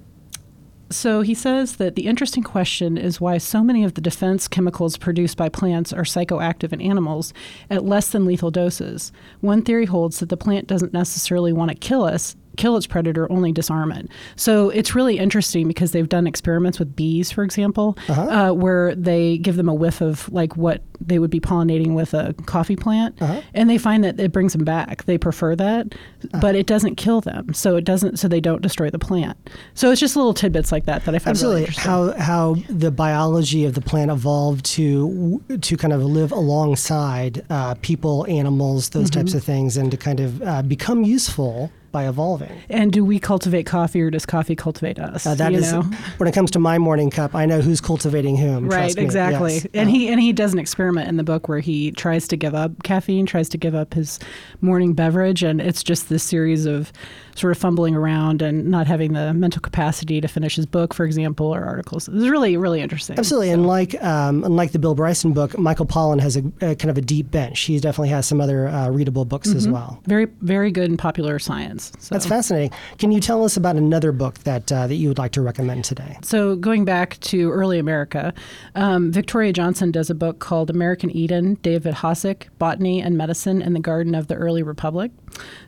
so 0.90 1.20
he 1.20 1.34
says 1.34 1.76
that 1.76 1.96
the 1.96 2.06
interesting 2.06 2.42
question 2.42 2.96
is 2.96 3.20
why 3.20 3.36
so 3.36 3.62
many 3.62 3.84
of 3.84 3.94
the 3.94 4.00
defense 4.00 4.48
chemicals 4.48 4.96
produced 4.96 5.36
by 5.36 5.48
plants 5.48 5.92
are 5.92 6.02
psychoactive 6.02 6.72
in 6.72 6.80
animals 6.80 7.34
at 7.68 7.84
less 7.84 8.08
than 8.08 8.24
lethal 8.24 8.50
doses. 8.50 9.12
One 9.40 9.62
theory 9.62 9.84
holds 9.84 10.20
that 10.20 10.30
the 10.30 10.36
plant 10.36 10.66
doesn't 10.66 10.94
necessarily 10.94 11.52
want 11.52 11.70
to 11.70 11.76
kill 11.76 12.04
us, 12.04 12.36
kill 12.58 12.76
its 12.76 12.86
predator, 12.86 13.30
only 13.32 13.52
disarm 13.52 13.90
it. 13.92 14.08
So 14.36 14.68
it's 14.68 14.94
really 14.94 15.18
interesting 15.18 15.66
because 15.66 15.92
they've 15.92 16.08
done 16.08 16.26
experiments 16.26 16.78
with 16.78 16.94
bees, 16.94 17.30
for 17.32 17.42
example, 17.44 17.96
uh 18.08 18.50
where 18.52 18.94
they 18.94 19.38
give 19.38 19.56
them 19.56 19.68
a 19.68 19.74
whiff 19.74 20.00
of 20.02 20.28
like 20.32 20.56
what 20.56 20.82
they 21.00 21.18
would 21.20 21.30
be 21.30 21.40
pollinating 21.40 21.94
with 21.94 22.12
a 22.12 22.34
coffee 22.46 22.76
plant, 22.76 23.16
and 23.54 23.70
they 23.70 23.78
find 23.78 24.02
that 24.04 24.18
it 24.20 24.32
brings 24.32 24.52
them 24.52 24.64
back. 24.64 25.04
They 25.04 25.16
prefer 25.16 25.54
that, 25.56 25.94
but 26.40 26.54
it 26.56 26.66
doesn't 26.66 26.96
kill 26.96 27.20
them. 27.20 27.54
So 27.54 27.76
it 27.76 27.84
doesn't. 27.84 28.18
So 28.18 28.26
they 28.28 28.40
don't 28.40 28.62
destroy 28.62 28.90
the 28.90 28.98
plant. 28.98 29.36
So 29.74 29.90
it's 29.92 30.00
just 30.00 30.16
little 30.16 30.34
tidbits 30.34 30.72
like 30.72 30.86
that 30.86 31.04
that 31.04 31.14
I 31.14 31.18
find 31.20 31.30
Absolutely. 31.30 31.60
really 31.62 31.66
interesting. 31.68 31.90
how 31.90 32.12
how 32.18 32.56
the 32.68 32.90
biology 32.90 33.64
of 33.64 33.74
the 33.74 33.80
plant 33.80 34.10
evolved 34.10 34.64
to 34.76 35.40
to 35.60 35.76
kind 35.76 35.92
of 35.92 36.02
live 36.02 36.32
alongside 36.32 37.44
uh, 37.50 37.74
people, 37.80 38.26
animals, 38.28 38.90
those 38.90 39.08
Mm-hmm. 39.10 39.20
types 39.20 39.34
of 39.34 39.44
things, 39.44 39.76
and 39.76 39.90
to 39.92 39.96
kind 39.96 40.20
of 40.20 40.42
uh, 40.42 40.62
become 40.62 41.02
useful 41.04 41.70
by 41.92 42.08
evolving. 42.08 42.52
and 42.68 42.92
do 42.92 43.04
we 43.04 43.18
cultivate 43.18 43.64
coffee, 43.66 44.00
or 44.00 44.10
does 44.10 44.26
coffee 44.26 44.56
cultivate 44.56 44.98
us? 44.98 45.26
Uh, 45.26 45.34
that 45.34 45.52
is 45.52 45.72
when 46.18 46.28
it 46.28 46.34
comes 46.34 46.50
to 46.52 46.58
my 46.58 46.78
morning 46.78 47.10
cup, 47.10 47.34
I 47.34 47.46
know 47.46 47.60
who's 47.60 47.80
cultivating 47.80 48.36
whom. 48.36 48.68
Right, 48.68 48.96
exactly. 48.96 49.54
Yes. 49.54 49.66
And 49.74 49.90
he 49.90 50.08
and 50.08 50.20
he 50.20 50.32
does 50.32 50.52
an 50.52 50.58
experiment 50.58 51.08
in 51.08 51.16
the 51.16 51.24
book 51.24 51.48
where 51.48 51.60
he 51.60 51.90
tries 51.92 52.28
to 52.28 52.36
give 52.36 52.54
up 52.54 52.82
caffeine, 52.82 53.26
tries 53.26 53.48
to 53.50 53.58
give 53.58 53.74
up 53.74 53.94
his 53.94 54.18
morning 54.60 54.94
beverage, 54.94 55.42
and 55.42 55.60
it's 55.60 55.82
just 55.82 56.08
this 56.08 56.22
series 56.22 56.66
of 56.66 56.92
sort 57.38 57.50
of 57.52 57.58
fumbling 57.58 57.94
around 57.94 58.42
and 58.42 58.66
not 58.66 58.86
having 58.86 59.12
the 59.12 59.32
mental 59.34 59.60
capacity 59.60 60.20
to 60.20 60.28
finish 60.28 60.56
his 60.56 60.66
book, 60.66 60.94
for 60.94 61.04
example, 61.04 61.46
or 61.46 61.64
articles. 61.64 62.08
It's 62.08 62.28
really, 62.28 62.56
really 62.56 62.80
interesting. 62.80 63.18
Absolutely, 63.18 63.50
and 63.50 63.66
like 63.66 64.00
um, 64.02 64.44
unlike 64.44 64.72
the 64.72 64.78
Bill 64.78 64.94
Bryson 64.94 65.32
book, 65.32 65.58
Michael 65.58 65.86
Pollan 65.86 66.20
has 66.20 66.36
a, 66.36 66.40
a 66.60 66.74
kind 66.74 66.90
of 66.90 66.98
a 66.98 67.02
deep 67.02 67.30
bench. 67.30 67.60
He 67.60 67.78
definitely 67.78 68.10
has 68.10 68.26
some 68.26 68.40
other 68.40 68.68
uh, 68.68 68.88
readable 68.90 69.24
books 69.24 69.54
as 69.54 69.68
well. 69.68 70.00
Very, 70.06 70.26
very 70.40 70.70
good 70.70 70.90
in 70.90 70.96
popular 70.96 71.38
science. 71.38 71.92
So. 71.98 72.14
That's 72.14 72.26
fascinating. 72.26 72.70
Can 72.98 73.12
you 73.12 73.20
tell 73.20 73.44
us 73.44 73.56
about 73.56 73.76
another 73.76 74.12
book 74.12 74.38
that 74.40 74.70
uh, 74.72 74.86
that 74.86 74.96
you 74.96 75.08
would 75.08 75.18
like 75.18 75.32
to 75.32 75.42
recommend 75.42 75.84
today? 75.84 76.18
So, 76.22 76.56
going 76.56 76.84
back 76.84 77.18
to 77.20 77.50
early 77.50 77.78
America, 77.78 78.32
um, 78.74 79.12
Victoria 79.12 79.52
Johnson 79.52 79.90
does 79.90 80.10
a 80.10 80.14
book 80.14 80.38
called 80.38 80.70
American 80.70 81.10
Eden 81.10 81.54
David 81.62 81.94
Hosack, 81.94 82.48
Botany 82.58 83.00
and 83.00 83.16
Medicine 83.16 83.62
in 83.62 83.72
the 83.72 83.80
Garden 83.80 84.14
of 84.14 84.26
the 84.26 84.34
Early 84.34 84.62
Republic. 84.62 85.10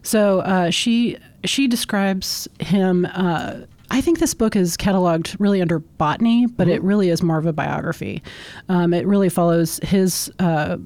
So, 0.03 0.41
uh, 0.41 0.71
she, 0.71 1.19
she 1.45 1.69
describes 1.69 2.49
him. 2.59 3.07
Uh, 3.13 3.61
I 3.91 4.01
think 4.01 4.21
this 4.21 4.35
book 4.35 4.55
is 4.55 4.77
cataloged 4.77 5.37
really 5.39 5.61
under 5.61 5.81
botany, 5.81 6.47
but 6.47 6.69
it 6.69 6.81
really 6.83 7.11
is 7.11 7.23
more 7.23 7.39
of 7.39 7.47
a 7.47 7.53
biography. 7.53 8.23
Um, 8.69 8.95
it 8.95 9.07
really 9.07 9.29
follows 9.29 9.81
his. 9.83 10.31
Uh, 10.39 10.79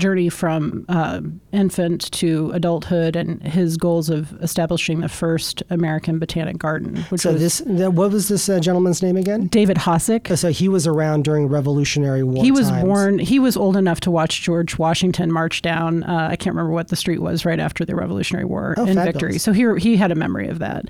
journey 0.00 0.28
from 0.28 0.84
uh, 0.88 1.20
infant 1.52 2.10
to 2.12 2.50
adulthood 2.52 3.14
and 3.16 3.42
his 3.42 3.76
goals 3.76 4.10
of 4.10 4.32
establishing 4.42 5.00
the 5.00 5.08
first 5.08 5.62
American 5.70 6.18
botanic 6.18 6.58
garden, 6.58 6.96
which 7.10 7.20
So 7.20 7.32
was 7.34 7.40
this, 7.40 7.60
what 7.90 8.10
was 8.10 8.28
this 8.28 8.48
uh, 8.48 8.58
gentleman's 8.60 9.02
name 9.02 9.16
again? 9.16 9.46
David 9.46 9.76
Hosack. 9.76 10.36
So 10.36 10.48
he 10.50 10.68
was 10.68 10.86
around 10.86 11.24
during 11.24 11.46
Revolutionary 11.48 12.22
War. 12.22 12.42
He 12.42 12.50
was 12.50 12.68
times. 12.68 12.84
born. 12.84 13.18
He 13.18 13.38
was 13.38 13.56
old 13.56 13.76
enough 13.76 14.00
to 14.00 14.10
watch 14.10 14.42
George 14.42 14.78
Washington 14.78 15.30
march 15.30 15.62
down. 15.62 16.02
Uh, 16.02 16.28
I 16.30 16.36
can't 16.36 16.54
remember 16.56 16.72
what 16.72 16.88
the 16.88 16.96
street 16.96 17.20
was 17.20 17.44
right 17.44 17.60
after 17.60 17.84
the 17.84 17.94
Revolutionary 17.94 18.44
War 18.46 18.74
Oh, 18.76 18.82
in 18.86 18.94
fabulous. 18.94 19.04
Victory. 19.12 19.38
So 19.38 19.52
he 19.52 19.66
he 19.80 19.96
had 19.96 20.10
a 20.10 20.14
memory 20.16 20.48
of 20.48 20.58
that. 20.60 20.86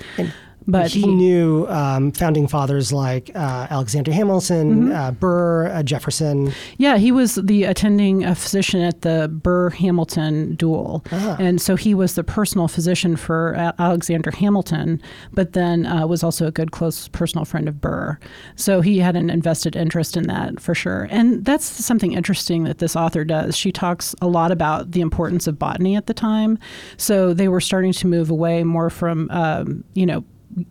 But 0.70 0.90
he, 0.90 1.06
knew 1.06 1.66
um, 1.68 2.12
founding 2.12 2.46
fathers 2.46 2.92
like 2.92 3.30
uh, 3.34 3.66
Alexander 3.70 4.12
Hamilton, 4.12 4.70
Mm-hmm. 4.70 4.92
uh, 4.92 5.10
Burr, 5.12 5.66
uh, 5.68 5.82
Jefferson. 5.82 6.52
Yeah, 6.78 6.96
he 6.98 7.12
was 7.12 7.34
the 7.36 7.64
attending 7.64 8.24
uh, 8.24 8.34
physician 8.34 8.80
at 8.80 9.02
the 9.02 9.28
Burr 9.28 9.70
Hamilton 9.70 10.54
duel. 10.54 11.04
Ah. 11.12 11.36
And 11.38 11.60
so 11.60 11.76
he 11.76 11.94
was 11.94 12.14
the 12.14 12.24
personal 12.24 12.68
physician 12.68 13.16
for 13.16 13.56
uh, 13.56 13.72
Alexander 13.78 14.30
Hamilton, 14.30 15.00
but 15.32 15.52
then 15.52 15.86
uh, 15.86 16.06
was 16.06 16.22
also 16.22 16.46
a 16.46 16.50
good, 16.50 16.70
close 16.72 17.08
personal 17.08 17.44
friend 17.44 17.68
of 17.68 17.80
Burr. 17.80 18.18
So 18.56 18.80
he 18.80 18.98
had 18.98 19.16
an 19.16 19.30
invested 19.30 19.76
interest 19.76 20.16
in 20.16 20.24
that 20.28 20.60
for 20.60 20.74
sure. 20.74 21.08
And 21.10 21.44
that's 21.44 21.64
something 21.64 22.12
interesting 22.12 22.64
that 22.64 22.78
this 22.78 22.94
author 22.96 23.24
does. 23.24 23.56
She 23.56 23.72
talks 23.72 24.14
a 24.20 24.28
lot 24.28 24.52
about 24.52 24.92
the 24.92 25.00
importance 25.00 25.46
of 25.46 25.58
botany 25.58 25.96
at 25.96 26.06
the 26.06 26.14
time. 26.14 26.58
So 26.96 27.34
they 27.34 27.48
were 27.48 27.60
starting 27.60 27.92
to 27.92 28.06
move 28.06 28.30
away 28.30 28.64
more 28.64 28.90
from, 28.90 29.28
um, 29.30 29.84
you 29.94 30.06
know, 30.06 30.24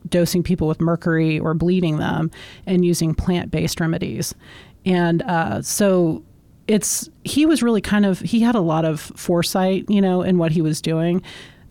dosing 0.09 0.43
people 0.43 0.67
with 0.67 0.81
mercury 0.81 1.39
or 1.39 1.53
bleeding 1.53 1.97
them 1.97 2.31
and 2.65 2.85
using 2.85 3.13
plant 3.13 3.51
based 3.51 3.79
remedies. 3.79 4.35
And 4.85 5.21
uh, 5.23 5.61
so 5.61 6.23
it's 6.67 7.09
he 7.23 7.45
was 7.45 7.63
really 7.63 7.81
kind 7.81 8.05
of 8.05 8.19
he 8.19 8.41
had 8.41 8.55
a 8.55 8.61
lot 8.61 8.85
of 8.85 8.99
foresight, 8.99 9.85
you 9.89 10.01
know, 10.01 10.21
in 10.21 10.37
what 10.37 10.51
he 10.51 10.61
was 10.61 10.81
doing. 10.81 11.21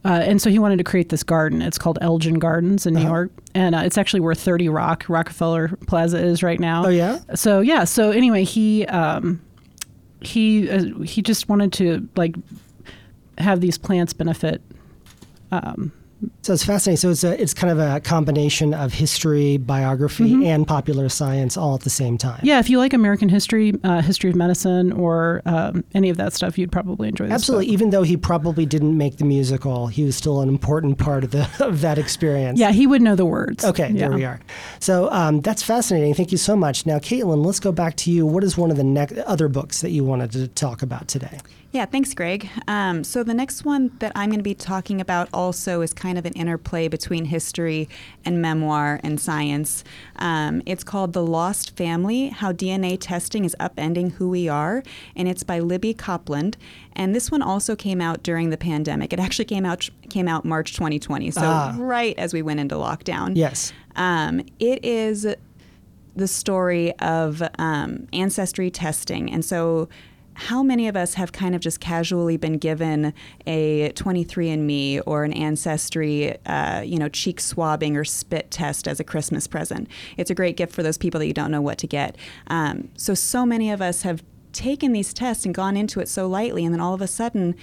Uh, 0.05 0.21
and 0.23 0.41
so 0.41 0.49
he 0.49 0.59
wanted 0.59 0.79
to 0.79 0.85
create 0.85 1.09
this 1.09 1.23
garden. 1.23 1.61
It's 1.61 1.77
called 1.77 1.99
Elgin 2.01 2.39
Gardens 2.39 2.87
in 2.87 2.95
New 2.95 3.03
York, 3.03 3.31
and 3.55 3.75
uh, 3.75 3.81
it's 3.81 3.99
actually 3.99 4.21
where 4.21 4.35
Thirty 4.35 4.69
Rock 4.69 5.05
Rockefeller 5.09 5.69
Plaza 5.87 6.19
is 6.19 6.43
right 6.43 6.61
now. 6.61 6.87
Oh, 6.87 6.89
yeah? 6.89 7.19
So 7.35 7.61
yeah. 7.61 7.85
So 7.85 8.13
anyway, 8.13 8.45
he 8.45 8.87
um, 8.87 9.41
he 10.21 10.71
uh, 10.71 11.01
he 11.01 11.21
just 11.21 11.49
wanted 11.49 11.73
to 11.75 12.09
like 12.17 12.37
have 13.39 13.61
these 13.61 13.77
plants 13.77 14.13
benefit 14.13 14.63
So 16.43 16.53
it's 16.53 16.65
fascinating. 16.65 16.97
So 16.97 17.11
it's 17.11 17.25
a, 17.25 17.41
it's 17.41 17.55
kind 17.55 17.71
of 17.71 17.79
a 17.79 18.01
combination 18.01 18.75
of 18.75 18.93
history, 18.93 19.57
biography, 19.57 20.47
and 20.49 20.67
popular 20.67 21.09
science 21.09 21.57
all 21.57 21.75
at 21.75 21.83
the 21.83 21.91
same 21.91 22.19
time. 22.19 22.39
Mm-hmm. 22.39 22.47
Yeah, 22.47 22.59
if 22.59 22.69
you 22.69 22.79
like 22.79 22.93
American 22.93 23.29
history, 23.29 23.75
uh, 23.85 24.03
history 24.03 24.31
of 24.31 24.37
medicine, 24.37 24.93
or 24.93 25.43
um, 25.47 25.85
any 25.95 26.09
of 26.09 26.17
that 26.17 26.33
stuff, 26.33 26.59
you'd 26.59 26.73
probably 26.73 27.09
enjoy 27.09 27.27
this. 27.27 27.35
Absolutely. 27.35 27.67
book. 27.67 27.73
Even 27.73 27.91
though 27.91 28.03
he 28.03 28.17
probably 28.17 28.67
didn't 28.67 28.97
make 28.97 29.19
the 29.19 29.25
musical, 29.25 29.87
he 29.87 30.05
was 30.05 30.17
still 30.17 30.41
an 30.41 30.49
important 30.49 30.99
part 30.99 31.23
of 31.23 31.31
the 31.31 31.49
of 31.65 31.83
that 31.83 31.99
experience. 31.99 32.59
Yeah, 32.59 32.73
he 32.73 32.87
would 32.87 33.03
know 33.03 33.15
the 33.15 33.27
words. 33.27 33.65
Okay, 33.65 33.91
yeah. 33.91 34.09
there 34.09 34.13
we 34.13 34.25
are. 34.25 34.41
So 34.81 35.11
um, 35.13 35.41
that's 35.41 35.63
fascinating. 35.63 36.15
Thank 36.15 36.33
you 36.33 36.39
so 36.39 36.57
much. 36.57 36.87
Now, 36.87 36.99
Caitlin, 36.99 37.45
let's 37.45 37.61
go 37.61 37.73
back 37.73 37.97
to 37.97 38.11
you. 38.11 38.27
What 38.27 38.43
is 38.43 38.57
one 38.57 38.71
of 38.71 38.77
the 38.77 38.85
ne- 38.85 39.23
other 39.27 39.49
books 39.49 39.83
that 39.83 39.91
you 39.91 40.05
wanted 40.05 40.33
to 40.33 40.49
talk 40.49 40.83
about 40.83 41.07
today? 41.09 41.39
Yeah, 41.71 41.85
thanks, 41.85 42.15
Gregg. 42.15 42.49
Um, 42.67 43.05
so 43.05 43.23
the 43.23 43.35
next 43.35 43.63
one 43.63 43.93
that 43.99 44.13
I'm 44.17 44.31
going 44.31 44.39
to 44.39 44.43
be 44.43 44.55
talking 44.55 45.03
about 45.03 45.29
also 45.35 45.83
is 45.83 45.93
kind 45.93 46.17
of 46.17 46.25
an 46.25 46.33
interplay 46.33 46.89
between 46.89 47.27
history 47.27 47.91
and 48.25 48.41
memoir 48.41 49.01
and 49.03 49.21
science. 49.21 49.85
Um, 50.17 50.63
it's 50.65 50.83
called 50.83 51.13
The 51.13 51.23
Lost 51.23 51.77
Family 51.77 52.29
How 52.29 52.53
DNA 52.53 52.97
Testing 52.99 53.45
is 53.45 53.55
Upending 53.61 54.13
Who 54.13 54.31
We 54.31 54.49
Are, 54.49 54.83
and 55.15 55.29
it's 55.29 55.43
by 55.43 55.59
Libby 55.59 55.93
Copeland. 55.93 56.57
And 56.97 57.15
this 57.15 57.31
one 57.31 57.43
also 57.43 57.77
came 57.77 58.01
out 58.01 58.23
during 58.23 58.49
the 58.49 58.57
pandemic. 58.57 59.13
It 59.13 59.21
actually 59.21 59.45
came 59.45 59.67
out 59.67 59.91
came 60.09 60.27
out 60.27 60.47
March 60.47 60.73
2020, 60.73 61.31
so 61.33 61.43
Ah. 61.45 61.75
right 61.79 62.19
as 62.19 62.33
we 62.33 62.41
went 62.41 62.61
into 62.61 62.77
lockdown. 62.77 63.33
Yes. 63.37 63.75
Um, 63.95 64.41
it 64.59 64.83
is 64.83 65.27
the 66.17 66.29
story 66.29 66.95
of 66.99 67.43
um, 67.59 68.09
ancestry 68.15 68.71
testing. 68.71 69.31
And 69.31 69.45
so, 69.45 69.91
how 70.39 70.63
many 70.63 70.87
of 70.87 70.97
us 70.97 71.15
have 71.15 71.33
kind 71.33 71.57
of 71.57 71.61
just 71.61 71.81
casually 71.81 72.37
been 72.37 72.59
given 72.59 73.13
a 73.45 73.91
23andMe 73.97 75.03
or 75.05 75.25
an 75.25 75.33
ancestry, 75.33 76.37
uh, 76.47 76.81
you 76.81 76.97
know, 76.97 77.09
cheek 77.09 77.41
swabbing 77.41 77.97
or 77.97 78.05
spit 78.05 78.49
test 78.53 78.87
as 78.87 79.01
a 79.01 79.05
Christmas 79.05 79.49
present? 79.49 79.89
It's 80.17 80.31
a 80.31 80.37
great 80.37 80.57
gift 80.57 80.73
for 80.73 80.85
those 80.85 80.97
people 80.97 81.19
that 81.19 81.27
you 81.27 81.35
don't 81.35 81.51
know 81.51 81.61
what 81.61 81.77
to 81.79 81.89
get. 81.89 82.15
Um, 82.47 82.89
so, 82.97 83.15
so 83.15 83.45
many 83.45 83.73
of 83.73 83.83
us 83.83 84.03
have 84.03 84.23
taken 84.53 84.93
these 84.93 85.13
tests 85.13 85.45
and 85.45 85.53
gone 85.53 85.77
into 85.77 85.99
it 85.99 86.09
so 86.09 86.29
lightly, 86.29 86.65
and 86.65 86.73
then 86.73 86.81
all 86.81 86.95
of 86.95 87.03
a 87.03 87.09
sudden, 87.09 87.57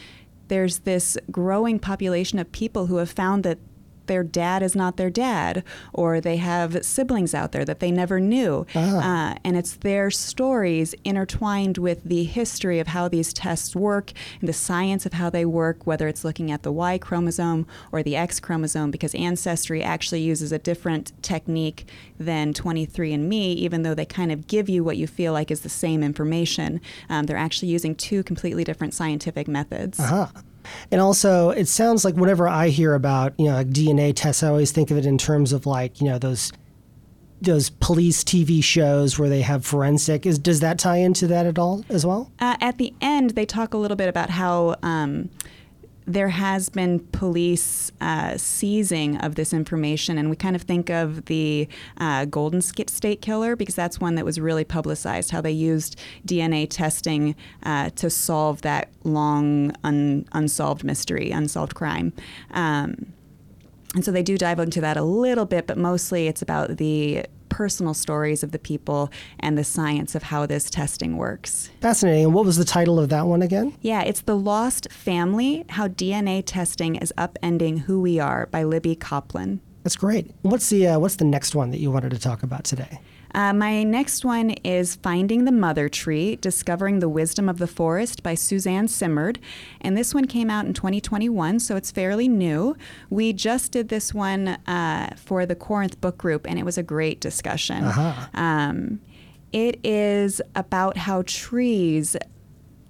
there's 0.49 0.79
this 0.79 1.17
growing 1.31 1.79
population 1.79 2.39
of 2.39 2.51
people 2.51 2.87
who 2.87 2.97
have 2.97 3.09
found 3.09 3.43
that 3.43 3.57
their 4.07 4.23
dad 4.23 4.61
is 4.63 4.75
not 4.75 4.97
their 4.97 5.09
dad, 5.09 5.63
or 5.93 6.19
they 6.21 6.37
have 6.37 6.85
siblings 6.85 7.33
out 7.33 7.51
there 7.51 7.65
that 7.65 7.79
they 7.79 7.91
never 7.91 8.19
knew. 8.19 8.65
Uh, 8.99 9.35
and 9.43 9.57
it's 9.57 9.75
their 9.77 10.11
stories 10.11 10.93
intertwined 11.03 11.77
with 11.77 12.03
the 12.03 12.23
history 12.23 12.79
of 12.79 12.87
how 12.87 13.07
these 13.07 13.33
tests 13.33 13.75
work 13.75 14.11
and 14.39 14.49
the 14.49 14.53
science 14.53 15.05
of 15.05 15.13
how 15.13 15.29
they 15.29 15.45
work, 15.45 15.85
whether 15.87 16.07
it's 16.07 16.23
looking 16.23 16.51
at 16.51 16.63
the 16.63 16.71
Y 16.71 16.97
chromosome 16.97 17.65
or 17.91 18.03
the 18.03 18.15
X 18.15 18.39
chromosome, 18.39 18.91
because 18.91 19.15
Ancestry 19.15 19.83
actually 19.83 20.21
uses 20.21 20.51
a 20.51 20.59
different 20.59 21.11
technique 21.21 21.87
than 22.19 22.53
23andMe, 22.53 23.55
even 23.55 23.83
though 23.83 23.93
they 23.93 24.05
kind 24.05 24.31
of 24.31 24.47
give 24.47 24.69
you 24.69 24.83
what 24.83 24.97
you 24.97 25.07
feel 25.07 25.33
like 25.33 25.51
is 25.51 25.61
the 25.61 25.69
same 25.69 26.03
information. 26.03 26.81
Um, 27.09 27.25
they're 27.25 27.37
actually 27.37 27.69
using 27.69 27.95
two 27.95 28.23
completely 28.23 28.63
different 28.63 28.93
scientific 28.93 29.47
methods. 29.47 29.99
Uh-huh. 29.99 30.27
And 30.91 31.01
also, 31.01 31.49
it 31.49 31.67
sounds 31.67 32.05
like 32.05 32.15
whenever 32.15 32.47
I 32.47 32.69
hear 32.69 32.93
about 32.93 33.33
you 33.39 33.47
know 33.47 33.55
like 33.55 33.69
DNA 33.69 34.13
tests, 34.15 34.43
I 34.43 34.47
always 34.47 34.71
think 34.71 34.91
of 34.91 34.97
it 34.97 35.05
in 35.05 35.17
terms 35.17 35.53
of 35.53 35.65
like 35.65 36.01
you 36.01 36.07
know 36.07 36.19
those 36.19 36.51
those 37.41 37.69
police 37.69 38.23
TV 38.23 38.63
shows 38.63 39.19
where 39.19 39.29
they 39.29 39.41
have 39.41 39.65
forensic. 39.65 40.25
Is 40.25 40.39
does 40.39 40.59
that 40.61 40.79
tie 40.79 40.97
into 40.97 41.27
that 41.27 41.45
at 41.45 41.59
all 41.59 41.85
as 41.89 42.05
well? 42.05 42.31
Uh, 42.39 42.57
at 42.61 42.77
the 42.77 42.93
end, 43.01 43.31
they 43.31 43.45
talk 43.45 43.73
a 43.73 43.77
little 43.77 43.97
bit 43.97 44.09
about 44.09 44.29
how 44.31 44.75
um, 44.83 45.29
there 46.07 46.29
has 46.29 46.69
been 46.69 46.99
police 46.99 47.91
uh, 47.99 48.37
seizing 48.37 49.17
of 49.17 49.35
this 49.35 49.53
information, 49.53 50.17
and 50.17 50.29
we 50.29 50.35
kind 50.35 50.55
of 50.55 50.61
think 50.61 50.89
of 50.89 51.25
the 51.25 51.67
uh, 51.97 52.25
Golden 52.25 52.61
State 52.61 53.21
Killer 53.21 53.55
because 53.55 53.75
that's 53.75 53.99
one 53.99 54.15
that 54.15 54.25
was 54.25 54.39
really 54.39 54.63
publicized. 54.63 55.31
How 55.31 55.41
they 55.41 55.51
used 55.51 55.99
DNA 56.25 56.67
testing 56.69 57.35
uh, 57.63 57.89
to 57.91 58.09
solve 58.09 58.61
that 58.61 58.89
long 59.03 59.73
un- 59.83 60.27
unsolved 60.33 60.83
mystery, 60.83 61.31
unsolved 61.31 61.75
crime. 61.75 62.13
Um, 62.51 63.13
and 63.95 64.03
so 64.03 64.11
they 64.11 64.23
do 64.23 64.37
dive 64.37 64.59
into 64.59 64.81
that 64.81 64.97
a 64.97 65.03
little 65.03 65.45
bit, 65.45 65.67
but 65.67 65.77
mostly 65.77 66.27
it's 66.27 66.41
about 66.41 66.77
the 66.77 67.25
personal 67.49 67.93
stories 67.93 68.43
of 68.43 68.51
the 68.51 68.59
people 68.59 69.11
and 69.39 69.57
the 69.57 69.63
science 69.63 70.15
of 70.15 70.23
how 70.23 70.45
this 70.45 70.69
testing 70.69 71.17
works. 71.17 71.69
Fascinating. 71.81 72.25
And 72.25 72.33
what 72.33 72.45
was 72.45 72.57
the 72.57 72.65
title 72.65 72.99
of 72.99 73.09
that 73.09 73.27
one 73.27 73.41
again? 73.41 73.75
Yeah, 73.81 74.01
it's 74.01 74.21
The 74.21 74.35
Lost 74.35 74.91
Family 74.91 75.65
How 75.69 75.87
DNA 75.87 76.43
Testing 76.45 76.95
is 76.95 77.13
Upending 77.17 77.81
Who 77.81 78.01
We 78.01 78.19
Are 78.19 78.47
by 78.47 78.63
Libby 78.63 78.95
Copeland. 78.95 79.59
That's 79.83 79.95
great. 79.95 80.31
What's 80.41 80.69
the 80.69 80.87
uh, 80.87 80.99
what's 80.99 81.17
the 81.17 81.25
next 81.25 81.53
one 81.53 81.69
that 81.69 81.79
you 81.79 81.91
wanted 81.91 82.09
to 82.11 82.19
talk 82.19 82.41
about 82.41 82.63
today? 82.63 82.99
Uh, 83.35 83.51
my 83.51 83.83
next 83.83 84.23
one 84.23 84.51
is 84.63 84.95
Finding 84.95 85.43
the 85.43 85.51
Mother 85.51 85.89
Tree 85.89 86.37
Discovering 86.37 86.99
the 86.99 87.09
Wisdom 87.09 87.49
of 87.49 87.57
the 87.57 87.67
Forest 87.67 88.23
by 88.23 88.33
Suzanne 88.33 88.87
Simard. 88.87 89.39
And 89.81 89.97
this 89.97 90.13
one 90.15 90.25
came 90.25 90.49
out 90.49 90.65
in 90.65 90.73
2021, 90.73 91.59
so 91.59 91.75
it's 91.75 91.91
fairly 91.91 92.29
new. 92.29 92.77
We 93.09 93.33
just 93.33 93.73
did 93.73 93.89
this 93.89 94.13
one 94.13 94.47
uh, 94.47 95.15
for 95.17 95.45
the 95.45 95.53
Corinth 95.53 95.99
Book 95.99 96.17
Group, 96.17 96.47
and 96.47 96.57
it 96.57 96.63
was 96.63 96.77
a 96.77 96.83
great 96.83 97.19
discussion. 97.19 97.83
Um, 98.33 99.01
it 99.51 99.81
is 99.83 100.41
about 100.55 100.95
how 100.95 101.23
trees 101.27 102.15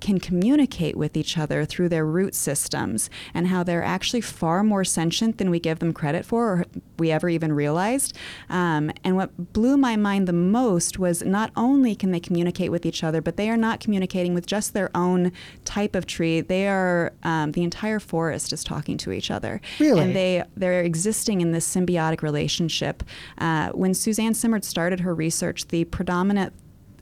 can 0.05 0.19
communicate 0.19 0.95
with 0.95 1.17
each 1.17 1.35
other 1.35 1.65
through 1.65 1.89
their 1.89 2.05
root 2.05 2.35
systems 2.35 3.09
and 3.33 3.47
how 3.47 3.63
they're 3.63 3.83
actually 3.83 4.21
far 4.21 4.63
more 4.63 4.83
sentient 4.83 5.39
than 5.39 5.49
we 5.49 5.59
give 5.59 5.79
them 5.79 5.91
credit 5.91 6.23
for 6.23 6.45
or 6.45 6.65
we 6.99 7.09
ever 7.09 7.27
even 7.27 7.51
realized. 7.51 8.15
Um, 8.47 8.91
and 9.03 9.15
what 9.15 9.53
blew 9.53 9.77
my 9.77 9.95
mind 9.95 10.27
the 10.27 10.33
most 10.33 10.99
was 10.99 11.23
not 11.23 11.49
only 11.55 11.95
can 11.95 12.11
they 12.11 12.19
communicate 12.19 12.71
with 12.71 12.85
each 12.85 13.03
other, 13.03 13.19
but 13.19 13.35
they 13.35 13.49
are 13.49 13.57
not 13.57 13.79
communicating 13.79 14.35
with 14.35 14.45
just 14.45 14.75
their 14.75 14.91
own 14.95 15.31
type 15.63 15.95
of 15.95 16.05
tree. 16.05 16.39
They 16.39 16.67
are, 16.67 17.11
um, 17.23 17.53
the 17.53 17.63
entire 17.63 17.99
forest 17.99 18.53
is 18.53 18.63
talking 18.63 18.97
to 18.97 19.11
each 19.11 19.31
other. 19.31 19.59
Really? 19.79 20.01
And 20.01 20.15
they, 20.15 20.43
they're 20.55 20.83
existing 20.83 21.41
in 21.41 21.51
this 21.51 21.67
symbiotic 21.67 22.21
relationship. 22.21 23.01
Uh, 23.39 23.69
when 23.69 23.95
Suzanne 23.95 24.35
Simard 24.35 24.63
started 24.63 24.99
her 24.99 25.15
research, 25.15 25.69
the 25.69 25.85
predominant 25.85 26.53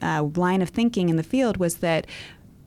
uh, 0.01 0.23
line 0.35 0.61
of 0.61 0.69
thinking 0.69 1.09
in 1.09 1.17
the 1.17 1.23
field 1.23 1.57
was 1.57 1.77
that 1.77 2.07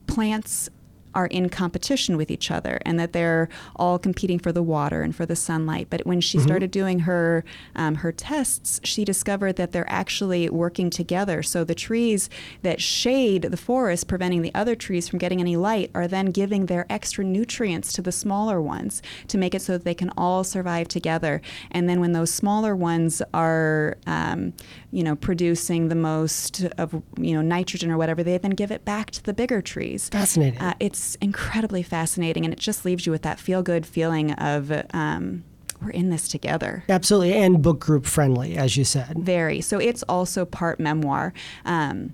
plants 0.07 0.69
are 1.17 1.25
in 1.25 1.49
competition 1.49 2.15
with 2.15 2.29
each 2.29 2.51
other 2.51 2.79
and 2.85 2.99
that 2.99 3.11
they're 3.11 3.49
all 3.75 3.97
competing 3.97 4.37
for 4.37 4.51
the 4.51 4.61
water 4.61 5.01
and 5.01 5.15
for 5.15 5.25
the 5.25 5.35
sunlight. 5.35 5.87
But 5.89 6.05
when 6.05 6.21
she 6.21 6.37
started 6.37 6.69
doing 6.69 6.99
her 6.99 7.43
um, 7.75 7.95
her 7.95 8.11
tests, 8.11 8.79
she 8.83 9.03
discovered 9.03 9.55
that 9.55 9.71
they're 9.71 9.89
actually 9.89 10.47
working 10.47 10.91
together. 10.91 11.41
So 11.41 11.63
the 11.63 11.73
trees 11.73 12.29
that 12.61 12.79
shade 12.79 13.41
the 13.43 13.57
forest, 13.57 14.07
preventing 14.07 14.43
the 14.43 14.53
other 14.53 14.75
trees 14.75 15.07
from 15.07 15.17
getting 15.17 15.39
any 15.41 15.55
light, 15.55 15.89
are 15.95 16.07
then 16.07 16.27
giving 16.27 16.67
their 16.67 16.85
extra 16.87 17.23
nutrients 17.23 17.91
to 17.93 18.03
the 18.03 18.11
smaller 18.11 18.61
ones 18.61 19.01
to 19.27 19.39
make 19.39 19.55
it 19.55 19.63
so 19.63 19.73
that 19.73 19.85
they 19.85 19.95
can 19.95 20.11
all 20.15 20.43
survive 20.43 20.87
together. 20.87 21.41
And 21.71 21.89
then 21.89 21.99
when 21.99 22.11
those 22.11 22.31
smaller 22.31 22.75
ones 22.75 23.23
are, 23.33 23.97
um, 24.05 24.53
you 24.91 25.03
know, 25.03 25.15
producing 25.15 25.89
the 25.89 25.95
most 25.95 26.63
of 26.77 27.01
you 27.17 27.33
know 27.33 27.41
nitrogen 27.41 27.91
or 27.91 27.97
whatever, 27.97 28.23
they 28.23 28.37
then 28.37 28.51
give 28.51 28.71
it 28.71 28.85
back 28.85 29.11
to 29.11 29.23
the 29.23 29.33
bigger 29.33 29.61
trees. 29.61 30.09
Fascinating. 30.09 30.59
Uh, 30.59 30.73
it's 30.79 31.15
incredibly 31.15 31.83
fascinating, 31.83 32.45
and 32.45 32.53
it 32.53 32.59
just 32.59 32.85
leaves 32.85 33.05
you 33.05 33.11
with 33.11 33.23
that 33.23 33.39
feel 33.39 33.61
good 33.61 33.85
feeling 33.85 34.31
of 34.33 34.71
um, 34.93 35.43
we're 35.81 35.91
in 35.91 36.09
this 36.09 36.27
together. 36.27 36.83
Absolutely, 36.89 37.33
and 37.33 37.61
book 37.61 37.79
group 37.79 38.05
friendly, 38.05 38.57
as 38.57 38.77
you 38.77 38.83
said. 38.83 39.17
Very. 39.19 39.61
So 39.61 39.77
it's 39.77 40.03
also 40.03 40.45
part 40.45 40.79
memoir. 40.79 41.33
Um, 41.65 42.13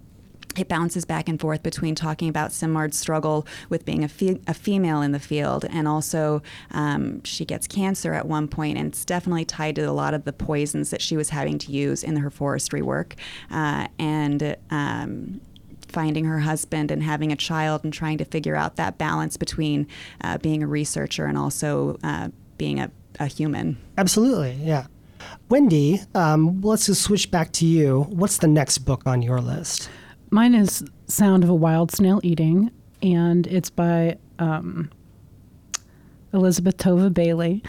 it 0.58 0.68
bounces 0.68 1.06
back 1.06 1.28
and 1.28 1.40
forth 1.40 1.64
between 1.64 1.96
talking 1.96 2.30
about 2.30 2.52
Simard's 2.52 2.98
struggle 2.98 3.48
with 3.70 3.86
being 3.86 4.04
a, 4.04 4.08
fe- 4.08 4.42
a 4.48 4.54
female 4.54 5.02
in 5.02 5.12
the 5.12 5.20
field, 5.20 5.66
and 5.70 5.88
also 5.88 6.42
um, 6.72 7.24
she 7.24 7.46
gets 7.46 7.68
cancer 7.68 8.14
at 8.14 8.28
one 8.28 8.48
point, 8.48 8.78
and 8.78 8.88
it's 8.88 9.06
definitely 9.06 9.46
tied 9.46 9.76
to 9.76 9.84
a 9.84 9.92
lot 9.92 10.14
of 10.14 10.26
the 10.26 10.34
poisons 10.34 10.90
that 10.90 11.02
she 11.02 11.18
was 11.18 11.30
having 11.30 11.58
to 11.60 11.72
use 11.72 12.04
in 12.04 12.18
her 12.18 12.30
forestry 12.30 12.82
work. 12.82 13.16
Uh, 13.52 13.88
and 14.00 14.56
um, 14.70 15.42
finding 15.88 16.26
her 16.26 16.40
husband 16.40 16.92
and 16.92 17.04
having 17.04 17.32
a 17.32 17.36
child 17.36 17.84
and 17.84 17.94
trying 17.94 18.18
to 18.18 18.26
figure 18.26 18.56
out 18.56 18.76
that 18.76 18.98
balance 18.98 19.38
between 19.38 19.88
uh, 20.22 20.38
being 20.40 20.64
a 20.64 20.68
researcher 20.68 21.26
and 21.26 21.38
also 21.38 21.98
uh, 22.04 22.30
being 22.58 22.80
a, 22.80 22.92
a 23.20 23.28
human. 23.28 23.78
Absolutely, 23.98 24.54
yeah. 24.62 24.88
Wendy, 25.50 26.02
um, 26.16 26.62
let's 26.62 26.88
just 26.88 27.02
switch 27.02 27.32
back 27.32 27.52
to 27.54 27.66
you. 27.66 28.08
What's 28.10 28.40
the 28.40 28.48
next 28.48 28.80
book 28.80 29.04
on 29.06 29.22
your 29.22 29.40
list? 29.40 29.90
Mine 30.34 30.56
is 30.56 30.84
Sound 31.06 31.44
of 31.44 31.50
a 31.52 31.54
Wild 31.54 31.92
Snail 31.92 32.20
Eating, 32.24 32.72
and 33.04 33.46
it's 33.46 33.70
by 33.70 34.18
um, 34.40 34.90
Elizabeth 36.34 36.76
Tova 36.78 37.14
Bailey. 37.14 37.62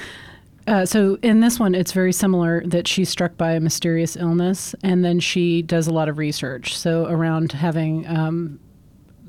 Uh, 0.67 0.87
so 0.87 1.19
in 1.21 1.41
this 1.41 1.61
one, 1.61 1.75
it's 1.75 1.93
very 1.93 2.11
similar 2.11 2.65
that 2.65 2.89
she's 2.89 3.11
struck 3.11 3.37
by 3.37 3.53
a 3.53 3.61
mysterious 3.61 4.17
illness, 4.17 4.75
and 4.83 5.05
then 5.05 5.21
she 5.21 5.61
does 5.61 5.87
a 5.87 5.93
lot 5.93 6.09
of 6.09 6.17
research. 6.17 6.75
So 6.79 7.07
around 7.07 7.53
having 7.53 8.09
um, 8.09 8.59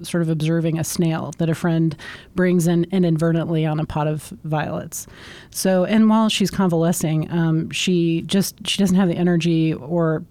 sort 0.01 0.21
of 0.23 0.29
observing 0.29 0.79
a 0.79 0.85
snail 0.85 1.33
that 1.37 1.49
a 1.49 1.55
friend 1.55 1.93
brings 2.35 2.67
in 2.67 2.85
inadvertently 2.85 3.65
on 3.65 3.81
a 3.81 3.85
pot 3.85 4.07
of 4.07 4.29
violets. 4.45 5.07
So, 5.49 5.83
and 5.83 6.09
while 6.09 6.29
she's 6.29 6.51
convalescing, 6.51 7.29
um, 7.29 7.69
she 7.71 8.21
just 8.21 8.65
she 8.65 8.77
doesn't 8.77 8.95
have 8.95 9.09
the 9.09 9.17
energy 9.17 9.73
or 9.73 10.23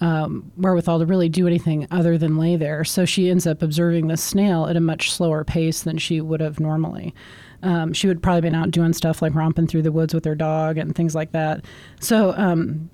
um, 0.00 0.50
wherewithal 0.56 0.98
to 1.00 1.06
really 1.06 1.28
do 1.28 1.46
anything 1.46 1.86
other 1.90 2.16
than 2.16 2.38
lay 2.38 2.56
there. 2.56 2.84
So 2.84 3.04
she 3.04 3.30
ends 3.30 3.46
up 3.46 3.62
observing 3.62 4.08
the 4.08 4.16
snail 4.16 4.66
at 4.66 4.76
a 4.76 4.80
much 4.80 5.12
slower 5.12 5.44
pace 5.44 5.82
than 5.82 5.98
she 5.98 6.20
would 6.20 6.40
have 6.40 6.58
normally. 6.60 7.14
Um, 7.62 7.92
she 7.92 8.06
would 8.06 8.22
probably 8.22 8.40
been 8.40 8.54
out 8.54 8.70
doing 8.70 8.92
stuff 8.92 9.20
like 9.20 9.34
romping 9.34 9.66
through 9.66 9.82
the 9.82 9.92
woods 9.92 10.14
with 10.14 10.24
her 10.24 10.34
dog 10.34 10.78
and 10.78 10.94
things 10.94 11.14
like 11.14 11.32
that. 11.32 11.64
So 12.00 12.32
um, 12.36 12.88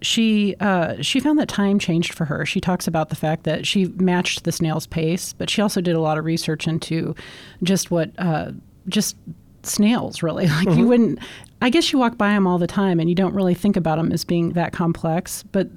she 0.00 0.54
uh, 0.60 1.00
she 1.00 1.18
found 1.18 1.38
that 1.40 1.48
time 1.48 1.78
changed 1.78 2.14
for 2.14 2.24
her. 2.26 2.46
She 2.46 2.60
talks 2.60 2.86
about 2.86 3.08
the 3.08 3.16
fact 3.16 3.42
that 3.44 3.66
she 3.66 3.86
matched 3.86 4.44
the 4.44 4.52
snail's 4.52 4.86
pace, 4.86 5.32
but 5.32 5.50
she 5.50 5.60
also 5.60 5.80
did 5.80 5.96
a 5.96 6.00
lot 6.00 6.18
of 6.18 6.24
research 6.24 6.68
into 6.68 7.16
just 7.64 7.90
what 7.90 8.12
uh, 8.18 8.52
just 8.88 9.16
snails 9.64 10.22
really 10.22 10.46
like 10.64 10.76
you 10.76 10.86
wouldn't 10.86 11.18
i 11.60 11.70
guess 11.70 11.92
you 11.92 11.98
walk 11.98 12.18
by 12.18 12.30
them 12.30 12.46
all 12.46 12.58
the 12.58 12.66
time 12.66 12.98
and 12.98 13.08
you 13.08 13.14
don't 13.14 13.34
really 13.34 13.54
think 13.54 13.76
about 13.76 13.96
them 13.96 14.10
as 14.12 14.24
being 14.24 14.50
that 14.52 14.72
complex 14.72 15.44
but 15.52 15.68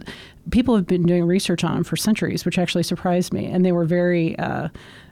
people 0.51 0.75
have 0.75 0.85
been 0.87 1.03
doing 1.03 1.25
research 1.25 1.63
on 1.63 1.75
them 1.75 1.83
for 1.83 1.95
centuries 1.95 2.45
which 2.45 2.57
actually 2.57 2.83
surprised 2.83 3.33
me 3.33 3.45
and 3.45 3.65
they 3.65 3.71
were 3.71 3.85
very 3.85 4.37
uh, 4.39 4.67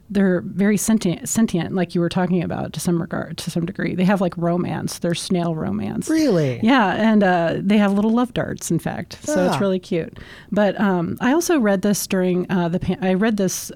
they're 0.09 0.41
very 0.41 0.77
sentient, 0.77 1.27
sentient, 1.27 1.73
like 1.73 1.95
you 1.95 2.01
were 2.01 2.09
talking 2.09 2.43
about 2.43 2.73
to 2.73 2.79
some 2.79 3.01
regard, 3.01 3.37
to 3.37 3.49
some 3.49 3.65
degree. 3.65 3.95
They 3.95 4.03
have 4.03 4.19
like 4.21 4.37
romance. 4.37 4.99
They're 4.99 5.15
snail 5.15 5.55
romance. 5.55 6.07
Really? 6.09 6.59
Yeah, 6.61 6.93
and 6.95 7.23
uh, 7.23 7.55
they 7.59 7.77
have 7.77 7.93
little 7.93 8.11
love 8.11 8.31
darts, 8.33 8.69
in 8.69 8.77
fact. 8.79 9.17
So 9.23 9.33
Ah. 9.39 9.47
it's 9.51 9.61
really 9.61 9.79
cute. 9.79 10.19
But 10.51 10.79
um, 10.79 11.17
I 11.21 11.31
also 11.31 11.57
read 11.57 11.81
this 11.83 12.05
during 12.05 12.45
uh, 12.51 12.67
the. 12.67 12.79
Pan- 12.79 12.99
I 13.01 13.13
read 13.15 13.37
this. 13.37 13.71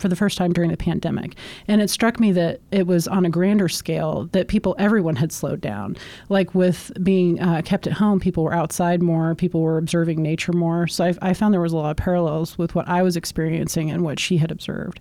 For 0.00 0.08
the 0.08 0.16
first 0.16 0.38
time 0.38 0.52
during 0.52 0.70
the 0.70 0.76
pandemic. 0.76 1.34
And 1.68 1.82
it 1.82 1.90
struck 1.90 2.18
me 2.18 2.32
that 2.32 2.60
it 2.72 2.86
was 2.86 3.06
on 3.06 3.26
a 3.26 3.30
grander 3.30 3.68
scale 3.68 4.28
that 4.32 4.48
people, 4.48 4.74
everyone 4.78 5.16
had 5.16 5.30
slowed 5.30 5.60
down. 5.60 5.96
Like 6.30 6.54
with 6.54 6.90
being 7.02 7.38
uh, 7.40 7.60
kept 7.62 7.86
at 7.86 7.92
home, 7.92 8.18
people 8.18 8.42
were 8.44 8.54
outside 8.54 9.02
more, 9.02 9.34
people 9.34 9.60
were 9.60 9.76
observing 9.76 10.22
nature 10.22 10.52
more. 10.54 10.86
So 10.86 11.04
I, 11.04 11.14
I 11.20 11.34
found 11.34 11.52
there 11.52 11.60
was 11.60 11.72
a 11.74 11.76
lot 11.76 11.90
of 11.90 11.98
parallels 11.98 12.56
with 12.56 12.74
what 12.74 12.88
I 12.88 13.02
was 13.02 13.14
experiencing 13.16 13.90
and 13.90 14.02
what 14.02 14.18
she 14.18 14.38
had 14.38 14.50
observed. 14.50 15.00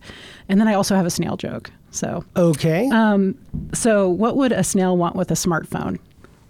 And 0.49 0.59
then 0.59 0.67
I 0.67 0.73
also 0.73 0.95
have 0.95 1.05
a 1.05 1.09
snail 1.09 1.37
joke. 1.37 1.71
So, 1.91 2.23
Okay. 2.35 2.89
um, 2.89 3.35
so 3.73 4.09
what 4.09 4.35
would 4.35 4.51
a 4.51 4.63
snail 4.63 4.97
want 4.97 5.15
with 5.15 5.31
a 5.31 5.35
smartphone? 5.35 5.97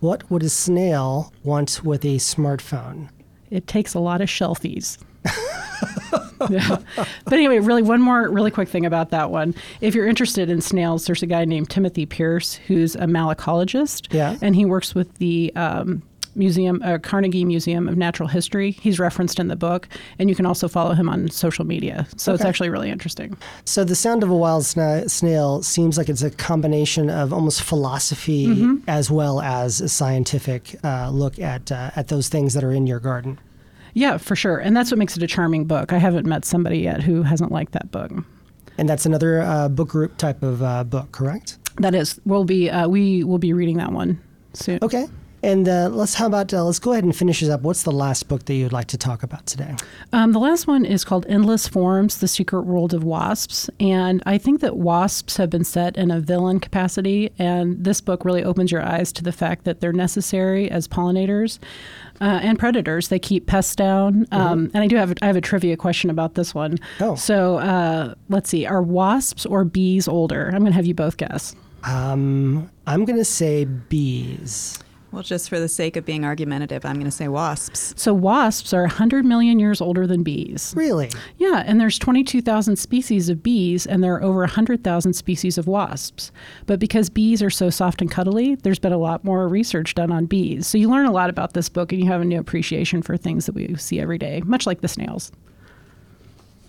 what 0.02 0.30
would 0.32 0.44
a 0.44 0.50
snail 0.50 1.34
want 1.44 1.84
with 1.84 2.06
a 2.06 2.16
smartphone? 2.16 3.10
It 3.52 3.68
takes 3.68 3.94
a 3.94 4.00
lot 4.00 4.22
of 4.22 4.30
shelfies. 4.30 4.98
yeah. 6.50 6.78
But 6.96 7.34
anyway, 7.34 7.60
really, 7.60 7.82
one 7.82 8.02
more 8.02 8.30
really 8.30 8.52
quick 8.52 8.70
thing 8.70 8.86
about 8.86 9.10
that 9.12 9.32
one. 9.32 9.54
If 9.82 9.94
you're 9.96 10.08
interested 10.08 10.50
in 10.50 10.62
snails, 10.62 11.06
there's 11.06 11.22
a 11.24 11.28
guy 11.28 11.46
named 11.46 11.70
Timothy 11.70 12.06
Pearce 12.06 12.56
who's 12.68 12.96
a 12.96 13.00
malacologist. 13.06 14.12
Yeah. 14.14 14.38
And 14.42 14.56
he 14.56 14.66
works 14.66 14.96
with 14.96 15.14
the 15.18 15.52
um, 15.56 16.02
Museum, 16.36 16.82
uh, 16.84 16.98
Carnegie 17.00 17.44
Museum 17.44 17.90
of 17.90 17.98
Natural 17.98 18.30
History. 18.30 18.72
He's 18.72 19.00
referenced 19.00 19.40
in 19.40 19.48
the 19.50 19.56
book, 19.58 19.90
and 20.18 20.30
you 20.30 20.36
can 20.36 20.46
also 20.46 20.68
follow 20.70 20.94
him 20.94 21.10
on 21.10 21.30
social 21.30 21.66
media. 21.66 22.08
So 22.16 22.34
it's 22.34 22.46
actually 22.46 22.70
really 22.70 22.90
interesting. 22.90 23.36
So, 23.66 23.84
The 23.84 23.96
Sound 23.96 24.24
of 24.24 24.30
a 24.30 24.36
Wild 24.36 24.64
Sna- 24.64 25.10
Snail 25.10 25.62
seems 25.64 25.98
like 25.98 26.08
it's 26.08 26.22
a 26.22 26.30
combination 26.32 27.10
of 27.10 27.34
almost 27.34 27.62
philosophy 27.64 28.48
Mm-hmm. 28.48 28.76
as 28.88 29.12
well 29.12 29.42
as 29.42 29.82
a 29.82 29.90
scientific 29.90 30.76
uh, 30.84 31.10
look 31.10 31.38
at 31.40 31.72
uh, 31.72 31.92
at 31.96 32.08
those 32.08 32.30
things 32.30 32.54
that 32.54 32.64
are 32.64 32.72
in 32.72 32.88
your 32.88 33.00
garden. 33.00 33.38
Yeah, 33.94 34.18
for 34.18 34.36
sure. 34.36 34.58
And 34.58 34.76
that's 34.76 34.92
what 34.92 34.98
makes 34.98 35.18
it 35.18 35.24
a 35.24 35.28
charming 35.28 35.66
book. 35.66 35.94
I 35.94 35.98
haven't 35.98 36.26
met 36.26 36.46
somebody 36.46 36.80
yet 36.80 37.04
who 37.04 37.24
hasn't 37.24 37.52
liked 37.52 37.74
that 37.74 37.92
book. 37.92 38.12
And 38.78 38.88
that's 38.88 39.06
another 39.06 39.42
uh, 39.42 39.68
book 39.70 39.90
group 39.90 40.18
type 40.18 40.42
of 40.42 40.64
uh, 40.64 40.84
book, 40.84 41.12
correct? 41.12 41.58
That 41.78 41.96
is, 41.96 42.20
we'll 42.26 42.46
be 42.46 42.70
uh, 42.70 42.88
we 42.88 43.24
will 43.24 43.38
be 43.38 43.54
reading 43.54 43.78
that 43.78 43.92
one 43.92 44.22
soon. 44.54 44.80
Okay. 44.82 45.08
And 45.42 45.70
uh, 45.70 45.88
let's 45.90 46.16
how 46.16 46.28
about 46.28 46.54
uh, 46.54 46.64
let's 46.66 46.80
go 46.80 46.92
ahead 46.92 47.06
and 47.06 47.16
finish 47.16 47.40
this 47.40 47.50
up. 47.50 47.62
What's 47.62 47.84
the 47.84 47.92
last 47.92 48.28
book 48.28 48.44
that 48.46 48.54
you'd 48.54 48.74
like 48.74 48.88
to 48.88 48.98
talk 48.98 49.24
about 49.24 49.46
today? 49.46 49.74
Um, 50.12 50.34
the 50.34 50.40
last 50.40 50.68
one 50.68 50.84
is 50.84 51.06
called 51.06 51.26
Endless 51.30 51.68
Forms 51.68 52.18
The 52.18 52.28
Secret 52.28 52.64
World 52.64 52.94
of 52.94 53.04
Wasps. 53.06 53.70
And 53.80 54.22
I 54.26 54.38
think 54.38 54.60
that 54.60 54.76
wasps 54.76 55.38
have 55.38 55.50
been 55.50 55.64
set 55.64 55.96
in 55.98 56.12
a 56.12 56.20
villain 56.20 56.60
capacity. 56.60 57.32
And 57.40 57.82
this 57.82 58.02
book 58.02 58.26
really 58.26 58.44
opens 58.44 58.72
your 58.72 58.84
eyes 58.84 59.14
to 59.14 59.24
the 59.24 59.32
fact 59.32 59.64
that 59.64 59.80
they're 59.80 59.94
necessary 59.94 60.70
as 60.70 60.90
pollinators 60.90 61.60
uh, 62.22 62.40
and 62.42 62.58
predators. 62.60 63.08
They 63.08 63.20
keep 63.20 63.46
pests 63.48 63.76
down. 63.76 64.28
Um, 64.32 64.72
and 64.74 64.84
I 64.84 64.88
do 64.88 64.96
have, 64.96 65.14
I 65.22 65.28
have 65.28 65.36
a 65.36 65.42
trivia 65.42 65.78
question 65.78 66.10
about 66.10 66.36
this 66.36 66.54
one. 66.54 66.78
Oh. 67.00 67.16
So 67.16 67.58
uh, 67.58 68.14
let's 68.30 68.50
see. 68.50 68.66
Are 68.66 68.82
wasps 68.82 69.46
or 69.46 69.64
bees 69.64 70.08
older? 70.08 70.48
I'm 70.48 70.60
going 70.60 70.72
to 70.72 70.76
have 70.76 70.86
you 70.86 70.94
both 70.94 71.18
guess. 71.18 71.56
Um, 71.84 72.70
I'm 72.88 73.06
going 73.06 73.18
to 73.18 73.26
say 73.26 73.66
bees. 73.66 74.80
Well, 75.12 75.24
just 75.24 75.50
for 75.50 75.60
the 75.60 75.68
sake 75.68 75.98
of 75.98 76.06
being 76.06 76.24
argumentative, 76.24 76.86
I'm 76.86 76.96
going 76.96 77.06
to 77.06 77.12
say 77.12 77.28
wasps. 77.28 77.94
So 77.98 78.14
wasps 78.14 78.74
are 78.74 78.82
100 78.82 79.26
million 79.26 79.60
years 79.60 79.82
older 79.82 80.06
than 80.06 80.22
bees. 80.22 80.74
Really? 80.78 81.10
Yeah, 81.38 81.64
and 81.66 81.82
there's 81.82 81.98
22,000 81.98 82.76
species 82.76 83.28
of 83.28 83.42
bees, 83.42 83.88
and 83.88 84.04
there 84.04 84.14
are 84.14 84.24
over 84.24 84.42
100,000 84.42 85.14
species 85.14 85.58
of 85.58 85.66
wasps. 85.66 86.32
But 86.68 86.80
because 86.80 87.10
bees 87.10 87.42
are 87.42 87.50
so 87.50 87.72
soft 87.72 88.02
and 88.02 88.12
cuddly, 88.12 88.56
there's 88.56 88.80
been 88.80 88.94
a 88.94 88.98
lot 88.98 89.24
more 89.24 89.48
research 89.48 89.96
done 89.96 90.12
on 90.12 90.28
bees. 90.28 90.68
So 90.68 90.78
you 90.78 90.90
learn 90.90 91.08
a 91.08 91.12
lot 91.12 91.32
about 91.32 91.54
this 91.54 91.70
book, 91.70 91.92
and 91.92 92.00
you 92.00 92.08
have 92.08 92.22
a 92.22 92.26
new 92.26 92.40
appreciation 92.40 93.02
for 93.02 93.18
things 93.18 93.48
that 93.48 93.56
we 93.56 93.76
see 93.78 94.00
every 94.00 94.20
day, 94.20 94.42
much 94.46 94.68
like 94.68 94.82
the 94.82 94.88
snails. 94.88 95.32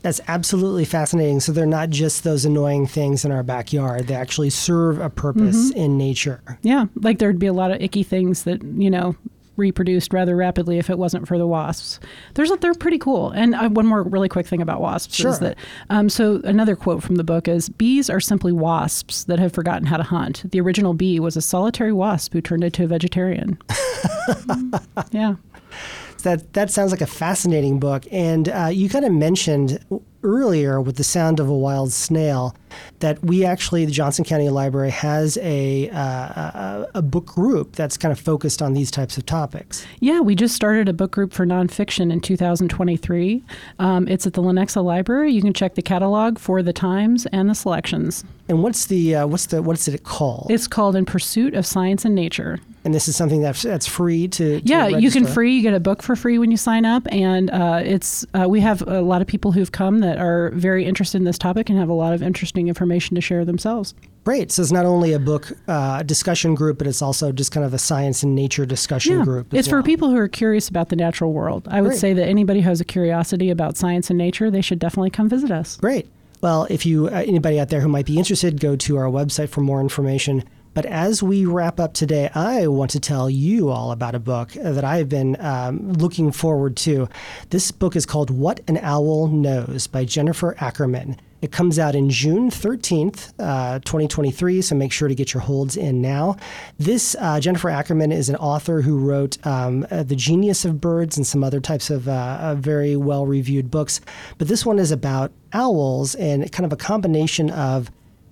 That's 0.02 0.20
absolutely 0.28 0.84
fascinating. 0.84 1.40
So 1.40 1.52
they're 1.52 1.66
not 1.66 1.90
just 1.90 2.24
those 2.24 2.44
annoying 2.44 2.86
things 2.86 3.24
in 3.24 3.32
our 3.32 3.42
backyard. 3.42 4.06
They 4.06 4.14
actually 4.14 4.50
serve 4.50 4.98
a 5.00 5.10
purpose 5.10 5.70
in 5.72 5.98
nature. 5.98 6.40
Yeah, 6.62 6.86
like 6.96 7.18
there'd 7.18 7.38
be 7.38 7.46
a 7.46 7.52
lot 7.52 7.70
of 7.70 7.80
icky 7.82 8.02
things 8.02 8.44
that, 8.44 8.62
you 8.62 8.90
know, 8.90 9.14
reproduced 9.56 10.14
rather 10.14 10.34
rapidly 10.34 10.78
if 10.78 10.88
it 10.88 10.98
wasn't 10.98 11.28
for 11.28 11.36
the 11.36 11.46
wasps. 11.46 12.00
There's 12.34 12.50
they're 12.60 12.72
pretty 12.74 12.98
cool. 12.98 13.30
And 13.30 13.54
uh, 13.54 13.68
one 13.68 13.86
more 13.86 14.02
really 14.02 14.28
quick 14.28 14.46
thing 14.46 14.62
about 14.62 14.80
wasps 14.80 15.14
Sure. 15.16 15.30
is 15.30 15.38
that 15.40 15.58
um, 15.90 16.08
so 16.08 16.40
another 16.44 16.74
quote 16.76 17.02
from 17.02 17.16
the 17.16 17.24
book 17.24 17.46
is 17.46 17.68
bees 17.68 18.08
are 18.08 18.20
simply 18.20 18.52
wasps 18.52 19.24
that 19.24 19.38
have 19.38 19.52
forgotten 19.52 19.86
how 19.86 19.98
to 19.98 20.02
hunt. 20.02 20.50
The 20.50 20.60
original 20.60 20.94
bee 20.94 21.20
was 21.20 21.36
a 21.36 21.42
solitary 21.42 21.92
wasp 21.92 22.32
who 22.32 22.40
turned 22.40 22.64
into 22.64 22.84
a 22.84 22.86
vegetarian. 22.86 23.58
yeah. 25.10 25.34
That 26.22 26.52
that 26.52 26.70
sounds 26.70 26.90
like 26.90 27.00
a 27.00 27.06
fascinating 27.06 27.78
book. 27.78 28.04
And 28.10 28.48
uh, 28.48 28.70
you 28.72 28.88
kind 28.88 29.04
of 29.04 29.12
mentioned 29.12 29.84
earlier 30.22 30.80
with 30.80 30.96
the 30.96 31.04
sound 31.04 31.40
of 31.40 31.48
a 31.48 31.56
wild 31.56 31.92
snail 31.92 32.54
that 33.00 33.22
we 33.24 33.44
actually 33.44 33.84
the 33.84 33.92
Johnson 33.92 34.24
County 34.24 34.48
Library 34.48 34.90
has 34.90 35.38
a 35.38 35.88
uh, 35.90 35.96
a, 35.96 36.86
a 36.96 37.02
book 37.02 37.26
group 37.26 37.76
that's 37.76 37.96
kind 37.96 38.12
of 38.12 38.18
focused 38.18 38.62
on 38.62 38.74
these 38.74 38.90
types 38.90 39.16
of 39.16 39.26
topics. 39.26 39.86
Yeah, 40.00 40.20
we 40.20 40.34
just 40.34 40.54
started 40.54 40.88
a 40.88 40.92
book 40.92 41.10
group 41.10 41.32
for 41.32 41.46
nonfiction 41.46 42.12
in 42.12 42.20
2023. 42.20 43.42
Um, 43.78 44.08
it's 44.08 44.26
at 44.26 44.34
the 44.34 44.42
Lenexa 44.42 44.82
Library. 44.84 45.32
You 45.32 45.42
can 45.42 45.52
check 45.52 45.74
the 45.74 45.82
catalog 45.82 46.38
for 46.38 46.62
the 46.62 46.72
times 46.72 47.26
and 47.26 47.48
the 47.48 47.54
selections. 47.54 48.24
And 48.48 48.62
what's 48.62 48.86
the 48.86 49.14
uh, 49.16 49.26
what's 49.26 49.46
the 49.46 49.62
what's 49.62 49.86
it 49.86 50.02
called? 50.02 50.48
It's 50.50 50.66
called 50.66 50.96
In 50.96 51.04
Pursuit 51.04 51.54
of 51.54 51.64
Science 51.64 52.04
and 52.04 52.14
Nature. 52.14 52.58
and 52.84 52.92
this 52.94 53.06
is 53.08 53.14
something 53.14 53.42
that's 53.42 53.62
that's 53.62 53.86
free 53.86 54.26
to, 54.28 54.60
to 54.60 54.66
Yeah, 54.66 54.88
you 54.88 55.10
can 55.10 55.26
free. 55.26 55.54
You 55.54 55.62
get 55.62 55.74
a 55.74 55.80
book 55.80 56.02
for 56.02 56.16
free 56.16 56.38
when 56.38 56.50
you 56.50 56.56
sign 56.56 56.84
up, 56.84 57.06
and 57.12 57.50
uh, 57.50 57.80
it's 57.84 58.26
uh, 58.34 58.48
we 58.48 58.60
have 58.60 58.82
a 58.88 59.02
lot 59.02 59.22
of 59.22 59.28
people 59.28 59.52
who've 59.52 59.70
come 59.70 60.00
that 60.00 60.18
are 60.18 60.50
very 60.50 60.84
interested 60.84 61.18
in 61.18 61.24
this 61.24 61.38
topic 61.38 61.68
and 61.70 61.78
have 61.78 61.88
a 61.88 61.94
lot 61.94 62.12
of 62.12 62.22
interesting 62.22 62.59
information 62.68 63.14
to 63.14 63.20
share 63.20 63.44
themselves. 63.44 63.94
Great. 64.24 64.52
So 64.52 64.62
it's 64.62 64.70
not 64.72 64.84
only 64.84 65.12
a 65.14 65.18
book 65.18 65.50
uh, 65.66 66.02
discussion 66.02 66.54
group, 66.54 66.78
but 66.78 66.86
it's 66.86 67.00
also 67.00 67.32
just 67.32 67.52
kind 67.52 67.64
of 67.64 67.72
a 67.72 67.78
science 67.78 68.22
and 68.22 68.34
nature 68.34 68.66
discussion 68.66 69.18
Yeah, 69.18 69.24
group. 69.24 69.54
it's 69.54 69.68
for 69.68 69.82
people 69.82 70.10
who 70.10 70.16
are 70.16 70.28
curious 70.28 70.68
about 70.68 70.90
the 70.90 70.96
natural 70.96 71.32
world. 71.32 71.66
I 71.70 71.80
would 71.80 71.88
Great. 71.88 72.00
say 72.00 72.12
that 72.12 72.28
anybody 72.28 72.60
who 72.60 72.68
has 72.68 72.80
a 72.80 72.84
curiosity 72.84 73.50
about 73.50 73.76
science 73.78 74.10
and 74.10 74.18
nature, 74.18 74.50
they 74.50 74.60
should 74.60 74.78
definitely 74.78 75.10
come 75.10 75.28
visit 75.28 75.50
us. 75.50 75.76
Great. 75.78 76.06
Well, 76.42 76.66
if 76.70 76.84
you 76.86 77.06
uh, 77.08 77.22
anybody 77.26 77.58
out 77.60 77.68
there 77.70 77.80
who 77.80 77.88
might 77.88 78.06
be 78.06 78.18
interested, 78.18 78.60
go 78.60 78.76
to 78.76 78.96
our 78.96 79.06
website 79.06 79.48
for 79.48 79.62
more 79.62 79.80
information. 79.80 80.44
But 80.72 80.86
as 80.86 81.22
we 81.22 81.46
wrap 81.46 81.80
up 81.80 81.94
today, 81.94 82.30
I 82.32 82.68
want 82.68 82.92
to 82.92 83.00
tell 83.00 83.28
you 83.28 83.70
all 83.70 83.90
about 83.90 84.14
a 84.14 84.20
book 84.20 84.50
that 84.52 84.84
I've 84.84 85.08
been 85.08 85.36
um, 85.40 85.92
looking 85.94 86.30
forward 86.30 86.76
to. 86.78 87.08
This 87.50 87.72
book 87.72 87.96
is 87.96 88.06
called 88.06 88.30
What 88.30 88.60
an 88.68 88.78
Owl 88.80 89.26
Knows 89.28 89.88
by 89.88 90.04
Jennifer 90.04 90.54
Ackerman. 90.60 91.18
It 91.42 91.52
comes 91.52 91.78
out 91.78 91.94
in 91.94 92.10
June 92.10 92.50
13th, 92.50 93.32
uh, 93.38 93.78
2023, 93.80 94.60
so 94.60 94.74
make 94.74 94.92
sure 94.92 95.08
to 95.08 95.14
get 95.14 95.32
your 95.32 95.40
holds 95.40 95.76
in 95.76 96.02
now. 96.02 96.36
This, 96.78 97.16
uh, 97.18 97.40
Jennifer 97.40 97.70
Ackerman 97.70 98.12
is 98.12 98.28
an 98.28 98.36
author 98.36 98.82
who 98.82 98.98
wrote 98.98 99.44
um, 99.46 99.86
uh, 99.90 100.02
The 100.02 100.16
Genius 100.16 100.64
of 100.64 100.80
Birds 100.80 101.16
and 101.16 101.26
some 101.26 101.42
other 101.42 101.60
types 101.60 101.88
of 101.88 102.08
uh, 102.08 102.38
uh, 102.40 102.54
very 102.56 102.94
well 102.94 103.26
reviewed 103.26 103.70
books. 103.70 104.00
But 104.36 104.48
this 104.48 104.66
one 104.66 104.78
is 104.78 104.90
about 104.90 105.32
owls 105.52 106.14
and 106.14 106.50
kind 106.52 106.66
of 106.66 106.72
a 106.72 106.76
combination 106.76 107.50
of 107.50 107.90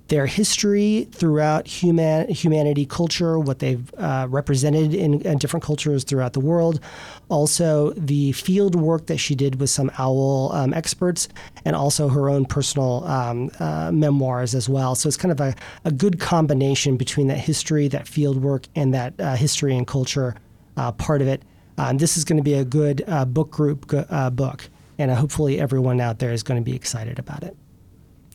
their 0.08 0.26
history 0.26 1.06
throughout 1.12 1.66
human 1.66 2.28
humanity 2.28 2.86
culture, 2.86 3.38
what 3.38 3.58
they've 3.58 3.92
uh, 3.98 4.26
represented 4.28 4.94
in, 4.94 5.20
in 5.20 5.38
different 5.38 5.62
cultures 5.62 6.02
throughout 6.02 6.32
the 6.32 6.40
world, 6.40 6.80
also 7.28 7.92
the 7.92 8.32
field 8.32 8.74
work 8.74 9.06
that 9.06 9.18
she 9.18 9.34
did 9.34 9.60
with 9.60 9.68
some 9.68 9.90
owl 9.98 10.50
um, 10.52 10.72
experts, 10.72 11.28
and 11.64 11.76
also 11.76 12.08
her 12.08 12.30
own 12.30 12.46
personal 12.46 13.04
um, 13.04 13.50
uh, 13.60 13.92
memoirs 13.92 14.54
as 14.54 14.68
well. 14.68 14.94
So 14.94 15.08
it's 15.08 15.16
kind 15.16 15.32
of 15.32 15.40
a, 15.40 15.54
a 15.84 15.92
good 15.92 16.18
combination 16.18 16.96
between 16.96 17.28
that 17.28 17.38
history, 17.38 17.86
that 17.88 18.08
field 18.08 18.42
work, 18.42 18.66
and 18.74 18.94
that 18.94 19.12
uh, 19.20 19.36
history 19.36 19.76
and 19.76 19.86
culture 19.86 20.34
uh, 20.78 20.92
part 20.92 21.20
of 21.20 21.28
it. 21.28 21.42
Um, 21.76 21.98
this 21.98 22.16
is 22.16 22.24
going 22.24 22.38
to 22.38 22.42
be 22.42 22.54
a 22.54 22.64
good 22.64 23.04
uh, 23.06 23.24
book 23.26 23.50
group 23.50 23.92
uh, 23.92 24.30
book, 24.30 24.68
and 24.98 25.10
hopefully 25.10 25.60
everyone 25.60 26.00
out 26.00 26.18
there 26.18 26.32
is 26.32 26.42
going 26.42 26.60
to 26.60 26.64
be 26.64 26.74
excited 26.74 27.18
about 27.18 27.42
it. 27.42 27.56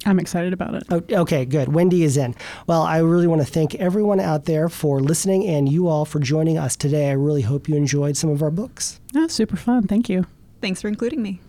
I'm 0.06 0.20
excited 0.20 0.54
about 0.54 0.76
it. 0.76 0.84
Oh, 0.89 1.02
okay, 1.22 1.46
good. 1.46 1.74
Wendy 1.74 2.04
is 2.04 2.18
in. 2.18 2.36
Well, 2.68 2.82
I 2.82 3.00
really 3.00 3.28
want 3.28 3.42
to 3.42 3.48
thank 3.48 3.76
everyone 3.76 4.20
out 4.20 4.46
there 4.46 4.70
for 4.70 5.00
listening 5.00 5.48
and 5.48 5.72
you 5.72 5.88
all 5.88 6.06
for 6.06 6.20
joining 6.20 6.58
us 6.58 6.76
today. 6.76 7.10
I 7.10 7.13
really 7.13 7.42
hope 7.42 7.70
you 7.70 7.76
enjoyed 7.76 8.18
some 8.18 8.30
of 8.30 8.44
our 8.44 8.52
books. 8.52 9.00
Yeah, 9.13 9.28
super 9.28 9.56
fun. 9.56 9.88
Thank 9.88 10.10
you. 10.10 10.26
Thanks 10.62 10.82
for 10.82 10.88
including 10.88 11.22
me. 11.22 11.42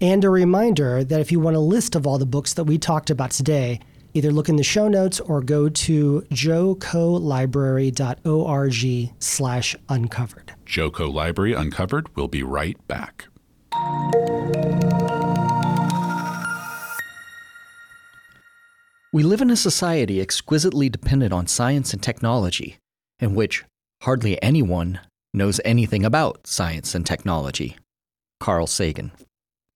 And 0.00 0.24
a 0.24 0.30
reminder 0.30 1.02
that 1.02 1.20
if 1.20 1.32
you 1.32 1.40
want 1.40 1.56
a 1.56 1.60
list 1.60 1.96
of 1.96 2.06
all 2.06 2.18
the 2.18 2.26
books 2.26 2.54
that 2.54 2.64
we 2.64 2.78
talked 2.78 3.10
about 3.10 3.32
today, 3.32 3.80
either 4.14 4.30
look 4.30 4.48
in 4.48 4.56
the 4.56 4.62
show 4.62 4.88
notes 4.88 5.20
or 5.20 5.40
go 5.40 5.68
to 5.68 6.24
jocolibrary.org 6.30 9.12
slash 9.18 9.76
uncovered. 9.88 10.54
Joco 10.66 11.12
Library 11.12 11.52
Uncovered 11.52 12.14
will 12.16 12.28
be 12.28 12.42
right 12.42 12.78
back. 12.86 13.26
We 19.10 19.22
live 19.22 19.40
in 19.40 19.50
a 19.50 19.56
society 19.56 20.20
exquisitely 20.20 20.90
dependent 20.90 21.32
on 21.32 21.46
science 21.46 21.94
and 21.94 22.02
technology, 22.02 22.76
in 23.20 23.34
which 23.34 23.64
hardly 24.02 24.40
anyone 24.42 25.00
knows 25.32 25.62
anything 25.64 26.04
about 26.04 26.46
science 26.46 26.94
and 26.94 27.06
technology. 27.06 27.78
Carl 28.38 28.66
Sagan. 28.66 29.12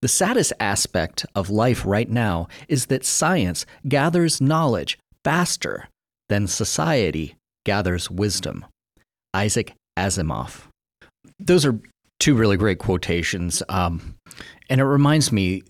The 0.03 0.09
saddest 0.09 0.53
aspect 0.61 1.25
of 1.35 1.49
life 1.49 1.87
right 1.87 2.11
now 2.11 2.49
is 2.69 2.87
that 2.87 3.07
science 3.07 3.65
gathers 3.89 4.41
knowledge 4.41 4.99
faster 5.25 5.89
than 6.29 6.47
society 6.47 7.37
gathers 7.65 8.11
wisdom. 8.11 8.67
Isaac 9.33 9.73
Asimov. 9.99 10.65
Those 11.39 11.65
are 11.65 11.81
two 12.21 12.35
really 12.35 12.59
great 12.59 12.79
quotations. 12.79 13.63
Um, 13.71 14.15
and 14.69 14.81
it 14.81 14.85
reminds 14.85 15.33
me 15.33 15.63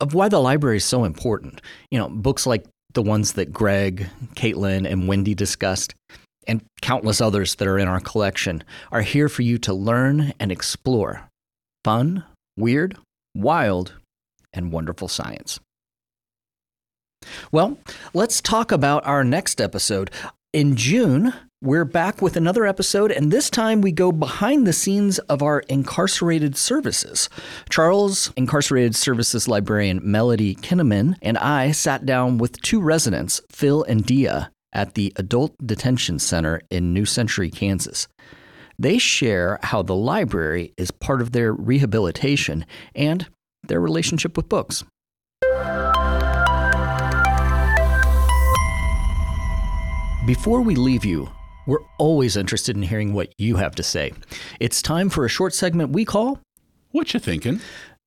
of 0.00 0.14
why 0.14 0.28
the 0.28 0.40
library 0.40 0.76
is 0.76 0.84
so 0.84 1.04
important. 1.04 1.60
You 1.90 1.98
know, 1.98 2.08
books 2.08 2.46
like 2.46 2.64
the 2.94 3.02
ones 3.02 3.32
that 3.32 3.52
Gregg, 3.52 4.08
Caitlin, 4.34 4.90
and 4.90 5.08
Wendy 5.08 5.34
discussed, 5.34 5.94
and 6.46 6.62
countless 6.80 7.20
others 7.20 7.54
that 7.56 7.68
are 7.68 7.78
in 7.78 7.88
our 7.88 8.00
collection, 8.00 8.64
are 8.90 9.02
here 9.02 9.28
for 9.28 9.42
you 9.42 9.58
to 9.58 9.72
learn 9.72 10.32
and 10.40 10.50
explore 10.50 11.28
fun, 11.84 12.24
weird, 12.56 12.96
wild, 13.34 13.94
and 14.52 14.72
wonderful 14.72 15.08
science. 15.08 15.60
Well, 17.50 17.78
let's 18.14 18.40
talk 18.40 18.72
about 18.72 19.06
our 19.06 19.24
next 19.24 19.60
episode. 19.60 20.10
In 20.52 20.76
June, 20.76 21.32
we're 21.62 21.84
back 21.84 22.20
with 22.20 22.36
another 22.36 22.66
episode, 22.66 23.12
and 23.12 23.30
this 23.30 23.48
time 23.48 23.80
we 23.80 23.92
go 23.92 24.10
behind 24.10 24.66
the 24.66 24.72
scenes 24.72 25.20
of 25.20 25.42
our 25.42 25.60
incarcerated 25.68 26.56
services. 26.56 27.28
Charles, 27.70 28.32
incarcerated 28.36 28.96
services 28.96 29.46
librarian 29.46 30.00
Melody 30.02 30.56
Kinnaman, 30.56 31.14
and 31.22 31.38
I 31.38 31.70
sat 31.70 32.04
down 32.04 32.38
with 32.38 32.60
two 32.62 32.80
residents, 32.80 33.40
Phil 33.48 33.84
and 33.84 34.04
Dia, 34.04 34.50
at 34.72 34.94
the 34.94 35.12
Adult 35.14 35.54
Detention 35.64 36.18
Center 36.18 36.62
in 36.68 36.92
New 36.92 37.06
Century, 37.06 37.48
Kansas. 37.48 38.08
They 38.76 38.98
share 38.98 39.60
how 39.62 39.82
the 39.82 39.94
library 39.94 40.74
is 40.76 40.90
part 40.90 41.22
of 41.22 41.30
their 41.30 41.52
rehabilitation 41.52 42.66
and 42.92 43.28
their 43.62 43.80
relationship 43.80 44.36
with 44.36 44.48
books. 44.48 44.82
Before 50.26 50.60
we 50.60 50.74
leave 50.74 51.04
you, 51.04 51.28
we're 51.66 51.84
always 51.98 52.36
interested 52.36 52.76
in 52.76 52.82
hearing 52.82 53.14
what 53.14 53.32
you 53.38 53.56
have 53.56 53.74
to 53.76 53.82
say. 53.82 54.12
It's 54.60 54.82
time 54.82 55.08
for 55.08 55.24
a 55.24 55.28
short 55.28 55.54
segment 55.54 55.90
we 55.90 56.04
call 56.04 56.40
What 56.90 57.14
you 57.14 57.20
thinking? 57.20 57.60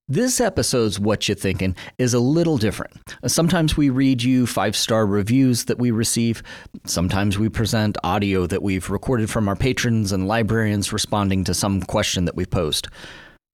This 0.08 0.40
episode's 0.40 1.00
What 1.00 1.28
You 1.28 1.34
Thinking 1.34 1.76
is 1.98 2.14
a 2.14 2.20
little 2.20 2.60
different. 2.60 3.16
Sometimes 3.26 3.76
we 3.76 3.90
read 3.90 4.22
you 4.22 4.46
five 4.46 4.76
star 4.76 5.04
reviews 5.08 5.66
that 5.66 5.80
we 5.80 5.90
receive. 5.90 6.44
Sometimes 6.86 7.40
we 7.40 7.50
present 7.50 7.98
audio 8.04 8.46
that 8.46 8.62
we've 8.62 8.92
recorded 8.92 9.32
from 9.32 9.48
our 9.48 9.56
patrons 9.56 10.12
and 10.12 10.28
librarians 10.28 10.94
responding 10.94 11.44
to 11.46 11.56
some 11.56 11.82
question 11.82 12.26
that 12.26 12.36
we 12.36 12.46
posed. 12.46 12.88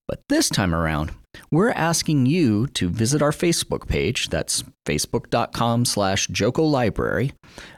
But 0.06 0.20
this 0.28 0.50
time 0.50 0.74
around, 0.74 1.12
we're 1.50 1.70
asking 1.70 2.26
you 2.26 2.66
to 2.68 2.88
visit 2.88 3.22
our 3.22 3.30
Facebook 3.30 3.88
page. 3.88 4.28
That's 4.28 4.64
facebook.com 4.86 5.84
slash 5.84 6.28
Joco 6.28 6.70
Library. 6.70 7.32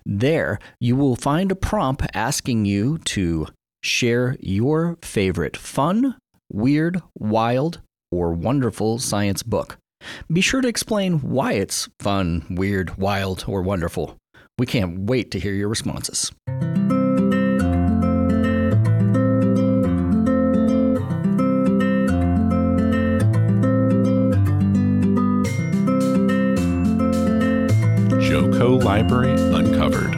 There, 0.05 0.59
you 0.81 0.97
will 0.97 1.17
find 1.17 1.51
a 1.53 1.57
prompt 1.57 2.07
asking 2.15 2.65
you 2.65 2.99
to 2.99 3.49
share 3.83 4.37
your 4.41 4.99
favorite 5.03 5.57
fun, 5.57 6.17
weird, 6.51 7.03
wild, 7.15 7.81
or 8.11 8.33
wonderful 8.33 8.99
science 8.99 9.43
book. 9.43 9.79
Be 10.31 10.41
sure 10.41 10.61
to 10.61 10.69
explain 10.69 11.21
why 11.21 11.53
it's 11.55 11.89
fun, 11.99 12.45
weird, 12.51 12.97
wild, 12.99 13.45
or 13.47 13.63
wonderful. 13.63 14.17
We 14.59 14.67
can't 14.67 15.01
wait 15.01 15.31
to 15.33 15.41
hear 15.41 15.55
your 15.55 15.69
responses. 15.69 16.31
Library 28.95 29.33
Uncovered. 29.33 30.15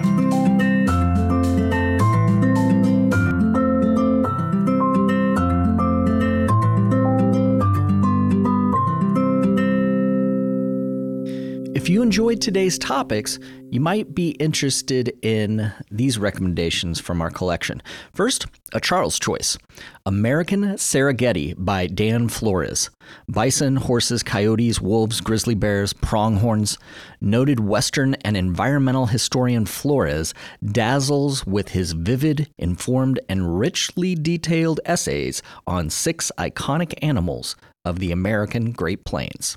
If 11.74 11.88
you 11.88 12.02
enjoyed 12.02 12.42
today's 12.42 12.78
topics, 12.78 13.38
you 13.70 13.80
might 13.80 14.14
be 14.14 14.30
interested 14.30 15.12
in 15.22 15.72
these 15.90 16.18
recommendations 16.18 17.00
from 17.00 17.20
our 17.20 17.30
collection. 17.30 17.82
First, 18.14 18.46
a 18.72 18.80
Charles 18.80 19.18
choice 19.18 19.58
American 20.04 20.62
Serengeti 20.74 21.54
by 21.56 21.86
Dan 21.86 22.28
Flores. 22.28 22.90
Bison, 23.28 23.76
horses, 23.76 24.22
coyotes, 24.22 24.80
wolves, 24.80 25.20
grizzly 25.20 25.54
bears, 25.54 25.92
pronghorns. 25.92 26.78
Noted 27.20 27.60
Western 27.60 28.14
and 28.16 28.36
environmental 28.36 29.06
historian 29.06 29.66
Flores 29.66 30.32
dazzles 30.64 31.46
with 31.46 31.70
his 31.70 31.92
vivid, 31.92 32.48
informed, 32.58 33.20
and 33.28 33.58
richly 33.58 34.14
detailed 34.14 34.80
essays 34.84 35.42
on 35.66 35.90
six 35.90 36.30
iconic 36.38 36.94
animals 37.02 37.56
of 37.84 37.98
the 37.98 38.12
American 38.12 38.72
Great 38.72 39.04
Plains. 39.04 39.56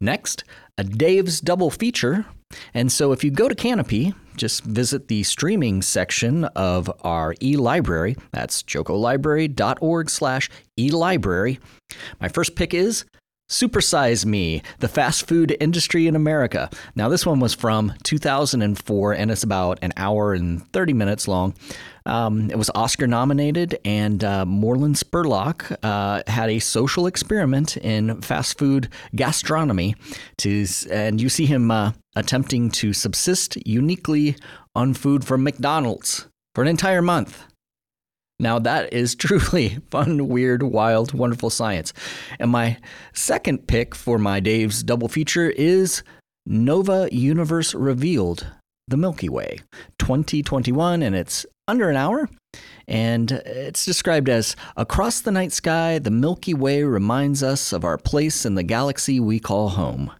Next, 0.00 0.44
a 0.78 0.84
Dave's 0.84 1.40
double 1.40 1.70
feature. 1.70 2.26
And 2.74 2.92
so 2.92 3.12
if 3.12 3.24
you 3.24 3.30
go 3.30 3.48
to 3.48 3.54
Kanopy, 3.54 4.14
just 4.36 4.64
visit 4.64 5.08
the 5.08 5.22
streaming 5.22 5.82
section 5.82 6.44
of 6.44 6.90
our 7.02 7.34
e-library. 7.42 8.16
That's 8.32 8.62
jocolibrary.org 8.62 10.10
slash 10.10 10.50
e-library. 10.78 11.60
My 12.20 12.28
first 12.28 12.54
pick 12.54 12.74
is 12.74 13.04
Supersize 13.48 14.24
Me, 14.24 14.62
the 14.78 14.88
fast 14.88 15.28
food 15.28 15.54
industry 15.60 16.06
in 16.06 16.16
America. 16.16 16.70
Now, 16.94 17.10
this 17.10 17.26
one 17.26 17.38
was 17.38 17.54
from 17.54 17.92
2004, 18.02 19.12
and 19.12 19.30
it's 19.30 19.42
about 19.42 19.78
an 19.82 19.92
hour 19.96 20.32
and 20.32 20.66
30 20.72 20.94
minutes 20.94 21.28
long. 21.28 21.54
Um, 22.06 22.50
it 22.50 22.56
was 22.56 22.70
Oscar 22.74 23.06
nominated, 23.06 23.78
and 23.84 24.22
uh, 24.24 24.44
Morgan 24.44 24.94
Spurlock 24.94 25.76
uh, 25.82 26.22
had 26.26 26.50
a 26.50 26.58
social 26.58 27.06
experiment 27.06 27.76
in 27.76 28.20
fast 28.22 28.58
food 28.58 28.88
gastronomy. 29.14 29.94
To 30.38 30.66
and 30.90 31.20
you 31.20 31.28
see 31.28 31.46
him 31.46 31.70
uh, 31.70 31.92
attempting 32.16 32.70
to 32.72 32.92
subsist 32.92 33.56
uniquely 33.66 34.36
on 34.74 34.94
food 34.94 35.24
from 35.24 35.44
McDonald's 35.44 36.26
for 36.54 36.62
an 36.62 36.68
entire 36.68 37.02
month. 37.02 37.44
Now, 38.38 38.58
that 38.58 38.92
is 38.92 39.14
truly 39.16 39.78
fun, 39.90 40.28
weird, 40.28 40.62
wild, 40.62 41.14
wonderful 41.14 41.50
science. 41.50 41.92
And 42.38 42.50
my 42.50 42.78
second 43.12 43.66
pick 43.68 43.94
for 43.94 44.18
my 44.18 44.40
Dave's 44.40 44.82
double 44.82 45.08
feature 45.08 45.50
is 45.50 46.02
Nova 46.44 47.08
Universe 47.12 47.72
Revealed 47.72 48.46
The 48.88 48.96
Milky 48.96 49.28
Way 49.28 49.60
2021, 49.98 51.02
and 51.02 51.14
it's 51.14 51.46
under 51.68 51.88
an 51.88 51.96
hour. 51.96 52.28
And 52.88 53.30
it's 53.32 53.84
described 53.84 54.28
as 54.28 54.56
Across 54.76 55.20
the 55.20 55.30
night 55.30 55.52
sky, 55.52 55.98
the 55.98 56.10
Milky 56.10 56.54
Way 56.54 56.82
reminds 56.82 57.42
us 57.42 57.72
of 57.72 57.84
our 57.84 57.98
place 57.98 58.44
in 58.44 58.54
the 58.54 58.62
galaxy 58.62 59.20
we 59.20 59.38
call 59.38 59.70
home. 59.70 60.12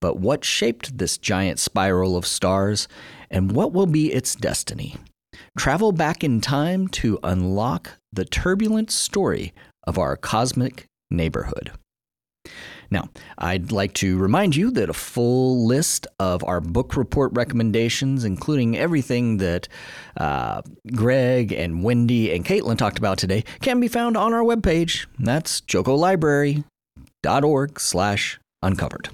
But 0.00 0.18
what 0.18 0.44
shaped 0.44 0.98
this 0.98 1.18
giant 1.18 1.58
spiral 1.58 2.16
of 2.16 2.26
stars, 2.26 2.86
and 3.30 3.52
what 3.52 3.72
will 3.72 3.86
be 3.86 4.12
its 4.12 4.34
destiny? 4.34 4.96
Travel 5.58 5.92
back 5.92 6.22
in 6.22 6.40
time 6.40 6.86
to 6.88 7.18
unlock 7.22 7.92
the 8.12 8.24
turbulent 8.24 8.90
story 8.90 9.52
of 9.86 9.98
our 9.98 10.16
cosmic 10.16 10.84
neighborhood. 11.10 11.72
Now, 12.90 13.08
I'd 13.38 13.72
like 13.72 13.94
to 13.94 14.18
remind 14.18 14.54
you 14.56 14.70
that 14.72 14.90
a 14.90 14.94
full 14.94 15.66
list 15.66 16.06
of 16.18 16.44
our 16.44 16.60
book 16.60 16.96
report 16.96 17.32
recommendations, 17.34 18.24
including 18.24 18.76
everything 18.76 19.38
that 19.38 19.68
uh, 20.16 20.62
Gregg 20.92 21.52
and 21.52 21.82
Wendy 21.82 22.32
and 22.32 22.44
Caitlin 22.44 22.78
talked 22.78 22.98
about 22.98 23.18
today, 23.18 23.42
can 23.60 23.80
be 23.80 23.88
found 23.88 24.16
on 24.16 24.32
our 24.32 24.42
webpage. 24.42 25.06
That's 25.18 25.60
jocolibrary.org 25.62 27.80
slash 27.80 28.38
uncovered. 28.62 29.08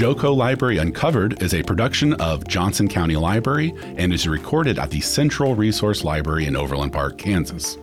Joco 0.00 0.34
Library 0.34 0.78
Uncovered 0.78 1.42
is 1.42 1.52
a 1.52 1.62
production 1.62 2.14
of 2.14 2.48
Johnson 2.48 2.88
County 2.88 3.16
Library 3.16 3.74
and 3.98 4.14
is 4.14 4.26
recorded 4.26 4.78
at 4.78 4.88
the 4.88 5.02
Central 5.02 5.54
Resource 5.54 6.04
Library 6.04 6.46
in 6.46 6.56
Overland 6.56 6.94
Park, 6.94 7.18
Kansas. 7.18 7.76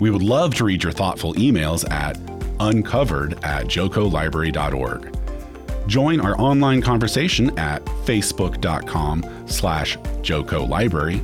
We 0.00 0.10
would 0.10 0.24
love 0.24 0.56
to 0.56 0.64
read 0.64 0.82
your 0.82 0.90
thoughtful 0.90 1.32
emails 1.34 1.88
at 1.92 2.18
uncovered 2.58 3.34
at 3.44 3.66
jocolibrary.org. 3.66 5.16
Join 5.86 6.20
our 6.20 6.36
online 6.40 6.82
conversation 6.82 7.56
at 7.56 7.84
facebook.com 7.84 9.46
slash 9.46 9.96
Joco 10.22 10.68
Library. 10.68 11.22